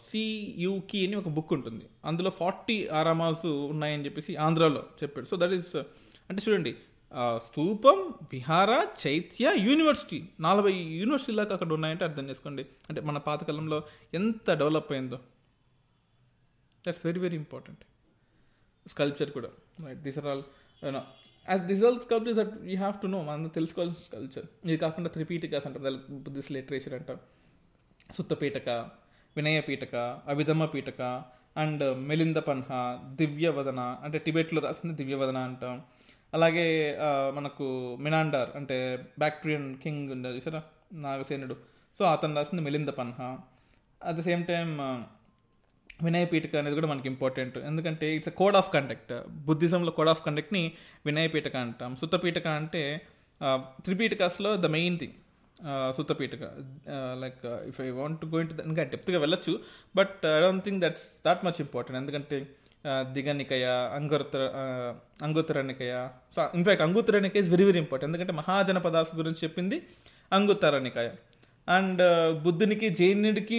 [0.09, 1.85] సియుకి అని ఒక బుక్ ఉంటుంది.
[2.05, 5.76] అందులో ఫార్టీ ఆరామాస్ ఉన్నాయని చెప్పేసి ఆంధ్రాలో చెప్పాడు సో దట్ ఈస్
[6.31, 6.72] అంటే చూడండి
[7.46, 7.98] స్థూపం
[8.32, 8.70] విహార
[9.06, 10.18] చైత్య యూనివర్సిటీ.
[10.46, 12.62] నలభై యూనివర్సిటీలకు అక్కడ ఉన్నాయంటే అర్థం చేసుకోండి.
[12.88, 13.78] అంటే మన పాతకాలంలో
[14.14, 15.18] ఎంత డెవలప్ అయిందో.
[16.86, 17.84] That's very very important
[18.92, 19.50] sculpture కూడా.
[19.86, 20.42] Right this are all
[21.70, 26.00] this all sculptures that you have to know మనం తెలుసుకోవాల్సిన స్కల్ప్చర్ ఇది కాకుండా త్రిపీఠికాస్ అంటారు.
[26.26, 27.18] బుద్ధిస్ట్ లిటరేచర్ అంటాం
[28.16, 28.68] సుత్తపీఠక
[29.36, 29.94] వినయ పీఠక
[30.28, 31.02] అభిధమ్మ పీఠక
[31.62, 32.68] అండ్ మెలింద పన్హ
[33.20, 35.76] దివ్యవదన అంటే టిబెట్లో రాసింది దివ్యవదన అంటాం.
[36.37, 36.66] అలాగే
[37.37, 37.66] మనకు
[38.01, 38.77] మినాండార్ అంటే
[39.18, 40.62] బ్యాక్ట్రియన్ కింగ్ ఉండదు చూసారా?
[41.05, 41.57] నాగసేనుడు.
[41.99, 43.20] సో అతను రాసింది Milinda Panha.
[44.01, 44.68] At the same time
[46.05, 49.12] Vinaya Pitaka అనేది కూడా మనకి ఇంపార్టెంట్ ఎందుకంటే it's a code of conduct
[49.46, 50.64] బుద్ధిజంలో code of కండక్ట్ని
[51.07, 51.92] వినయ పీఠక అంటాం.
[51.96, 52.83] సుత్తపీఠక అంటే
[53.85, 55.16] త్రిపీఠకాస్లో the main thing
[55.96, 56.44] Suttapitaka
[57.22, 59.55] like if I want going to ఇంకా డెప్త్గా వెళ్ళొచ్చు.
[59.96, 62.38] But I don't think that's that much important ఎందుకంటే
[63.12, 64.42] Dighanikaya Anguttara
[65.22, 65.92] Anguttaranikaya
[66.37, 69.79] so in fact Anguttaranikaya is very very important ఎందుకంటే మహాజనపదాస్ గురించి చెప్పింది
[70.33, 71.09] అంగుత్తరనికాయ
[71.68, 72.03] అండ్
[72.42, 73.59] బుద్ధునికి జైనుడికి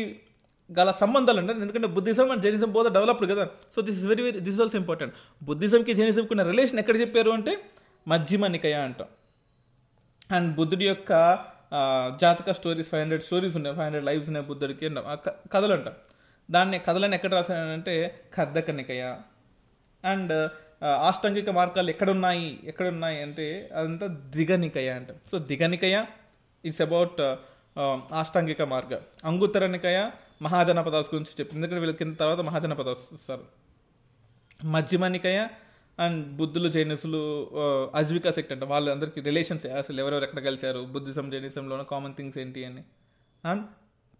[0.69, 1.61] గల సంబంధాలు ఉంటాయి.
[1.61, 3.45] ఎందుకంటే Buddhism and Jainism both developed కదా.
[3.73, 5.13] So this is very very this also important
[5.43, 7.53] బుద్ధిజంకి జైనిజంకి ఉన్న రిలేషన్ ఎక్కడ చెప్పారు అంటే
[8.07, 9.07] మధ్యమ నికయ అంటాం.
[10.35, 11.11] అండ్ బుద్ధుడి యొక్క
[12.21, 13.75] Jataka stories five hundred stories ఉన్నాయి.
[13.75, 15.05] ఫైవ్ హండ్రెడ్ లైవ్స్ ఉన్నాయి బుద్ధుడికి అంటాం.
[15.53, 15.95] కథలు అంటాం.
[16.51, 17.93] దాన్ని కథలను ఎక్కడ రాశానంటే
[18.33, 19.03] కర్దకనికయ.
[20.05, 20.33] అండ్
[20.85, 25.07] ఆష్టంగిక మార్గాలు ఎక్కడున్నాయి ఎక్కడున్నాయి అంటే అదంతా దిగనికయ అంట.
[25.31, 26.05] So Dighanikaya
[26.65, 27.21] it's about
[28.13, 28.93] Ashtangika Marga.
[29.23, 30.09] Anguttaranikaya
[30.41, 31.59] Mahajanapadas గురించి చెప్పింది.
[31.59, 33.45] ఎందుకంటే వీళ్ళకి కింద తర్వాత మహాజనపదాస్ వస్తారు.
[34.65, 35.39] మధ్యమనికయ
[35.99, 37.21] అండ్ బుద్ధులు జైనిసులు
[37.95, 38.65] అజ్వికా సెక్ట్ అంటే.
[38.65, 40.79] వాళ్ళందరికీ రిలేషన్స్ అసలు ఎవరెవరు ఎక్కడ కలిశారు?
[40.79, 42.83] బుద్ధిజం జైనిజంలోనే కామన్ థింగ్స్ ఏంటి అని.
[43.45, 43.65] అండ్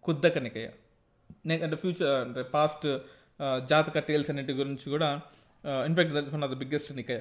[0.02, 0.68] కుద్దకనికయ.
[1.50, 2.86] నెక్ అంటే ఫ్యూచర్ అంటే పాస్ట్
[3.68, 5.08] జాతక టేల్స్ అన్నిటి గురించి కూడా
[5.88, 7.20] in fact that one of the biggest Nikaya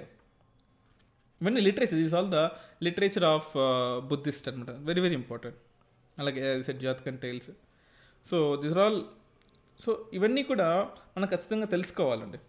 [1.42, 2.42] ఇవన్నీ literature is all the
[2.84, 3.52] literature of
[4.12, 5.58] Buddhist అనమాట వెరీ వెరీ ఇంపార్టెంట్
[6.20, 7.50] అలాగే set జాతకన్ tales
[8.30, 9.00] so this are all
[9.80, 10.68] so ఇవన్నీ కూడా
[11.18, 12.40] మనం ఖచ్చితంగా తెలుసుకోవాలండి.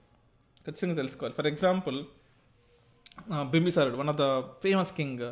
[0.66, 1.34] ఖచ్చితంగా తెలుసుకోవాలి.
[1.38, 1.98] For example
[3.52, 4.26] బింబిసారుడు one of the
[4.62, 5.24] famous king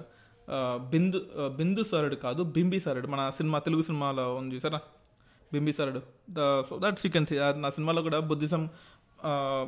[0.92, 1.18] Bindu
[1.58, 3.06] బిందుసారుడు కాదు బింబిసారుడు.
[3.06, 4.80] మన సినిమా తెలుగు సినిమాలో ఉంది చూసారా?
[5.52, 7.08] బింబిసారుడు ద సో దట్ సీ
[7.56, 8.70] నా సినిమాలో కూడా బుద్ధిజం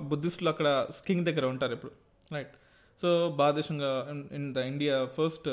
[0.01, 0.69] బుద్ధిస్టులు అక్కడ
[1.07, 1.93] కింగ్ దగ్గర ఉంటారు ఇప్పుడు
[2.33, 2.55] right
[3.03, 3.91] so భారతదేశంగా
[4.33, 5.49] in the India first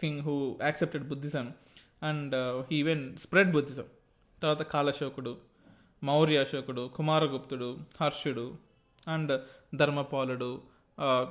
[0.00, 1.54] king who accepted Buddhism
[2.02, 2.34] and
[2.70, 3.86] he even spread Buddhism.
[4.42, 5.32] తర్వాత కాలశోకుడు
[6.02, 8.54] మౌర్య అశోకుడు కుమారగుప్తుడు హర్షుడు
[9.08, 9.40] అండ్
[9.74, 10.62] ధర్మపాలుడు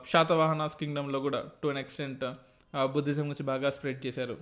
[0.10, 2.24] శాతవాహనాస్ కింగ్డమ్లో కూడా టు అన్ ఎక్స్టెంట్
[2.94, 4.38] బుద్ధిజం గురించి బాగా స్ప్రెడ్ చేశారు.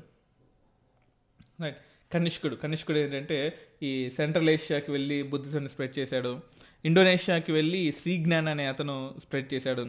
[1.62, 1.78] రైట్
[2.14, 2.56] కనిష్కుడు.
[2.56, 3.54] కనిష్కుడు ఏంటంటే
[3.84, 6.42] ఈ సెంట్రల్ ఏషియాకి వెళ్ళి బుద్ధిజంని స్ప్రెడ్ చేశాడు.
[6.86, 9.88] ఇండోనేషియాకి వెళ్ళి శ్రీజ్ఞాన్ అనే అతను స్ప్రెడ్ చేశాడు.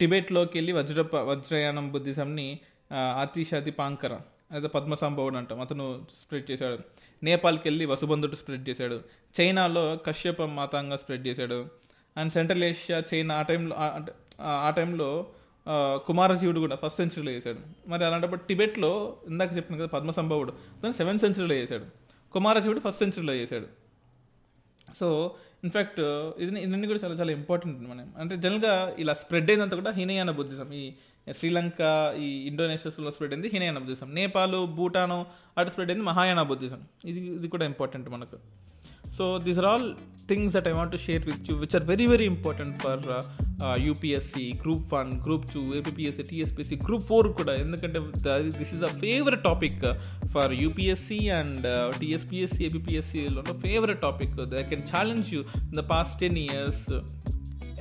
[0.00, 2.58] టిబెట్లోకి వెళ్ళి వజ్రప వజ్రయానం బుద్ధిజంని
[2.92, 4.18] అతిషాతి పాంకర
[4.52, 6.78] అదే పద్మసంభవుడు అంటాం అతను స్ప్రెడ్ చేశాడు.
[7.22, 9.00] నేపాల్కి వెళ్ళి వసుబంధుడు స్ప్రెడ్ చేశాడు.
[9.40, 11.66] చైనాలో కశ్యప మాతంగా స్ప్రెడ్ చేశాడు.
[12.16, 13.76] అండ్ సెంట్రల్ ఏషియా చైనా ఆ టైంలో
[14.40, 15.26] ఆ- టైంలో
[16.06, 17.90] కుమారజీవుడు కూడా ఫస్ట్ సెంచరీలో చేశాడు.
[17.90, 21.84] మరి అలాంటప్పుడు టిబెట్లో ఇందాక చెప్పిన కదా పద్మసంభవుడు అతను సెవెంత్ సెంచరీలో చేశాడు.
[22.32, 23.66] కుమారజీవుడు ఫస్ట్ సెంచరీలో చేశాడు.
[25.00, 26.00] సో ఇన్ఫ్యాక్ట్
[26.38, 28.12] ఇది ఇవన్నీ కూడా చాలా చాలా ఇంపార్టెంట్ మనం.
[28.18, 30.72] అంటే జనరల్గా ఇలా స్ప్రెడ్ అయిందంతా కూడా హినయాన బుద్ధిజం.
[30.72, 30.92] ఈ
[31.30, 34.14] శ్రీలంక ఈ ఇండోనేషియాస్లో స్ప్రెడ్ అయింది హీనయాన బుద్ధిజం.
[34.14, 35.26] నేపాల్ భూటాను
[35.58, 36.80] అటు స్ప్రెడ్ అయింది మహాయాన బుద్ధిజం.
[37.04, 38.38] ఇది ఇది కూడా ఇంపార్టెంట్ మనకు.
[39.16, 39.94] so these are all
[40.30, 43.22] things that i want to share with you which are very very important for uh,
[43.64, 47.54] uh, upsc group 1 group 2 appsc tspc group 4 kuda.
[47.62, 47.98] Endukante
[48.60, 49.94] this is a favorite topic uh,
[50.34, 53.12] for upsc and uh, tspsc appsc
[53.66, 56.78] favorite topic uh, they can challenge you in the past 10 years.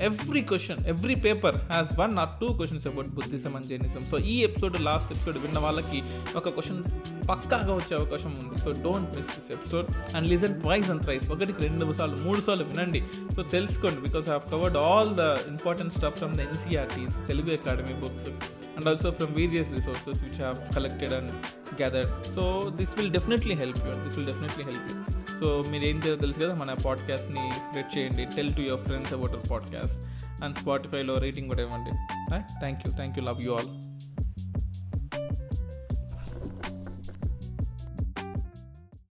[0.02, 4.38] Every question every paper has one or two questions about Buddhism and Jainism so ఈ
[4.38, 6.04] episode last episode విన్న వాళ్ళకి
[6.36, 6.84] ఒక question
[7.30, 8.62] పక్కాగా వచ్చే అవకాశం ఉంది.
[8.62, 12.64] So don't miss this episode and listen twice and thrice ఒకటికి రెండు సార్లు మూడు సార్లు
[12.64, 13.04] వినండి.
[13.36, 17.94] సో తెలుసుకోండి because I have covered all the important stuff from the NCERTs Telugu academy
[17.94, 18.30] books
[18.78, 21.32] and also from various resources which have collected and
[21.82, 25.04] gathered so this will definitely help you this will definitely help you
[25.40, 28.26] so మీరు ఏం చేయాలో తెలుసు కదా మన పాడ్కాస్ట్ని spread చేయండి.
[28.36, 29.87] Tell to your friends about our podcast
[30.44, 31.92] and స్పాటిఫైలో rating కూడా ఇవ్వండి.
[32.60, 33.87] Thank you thank you love you all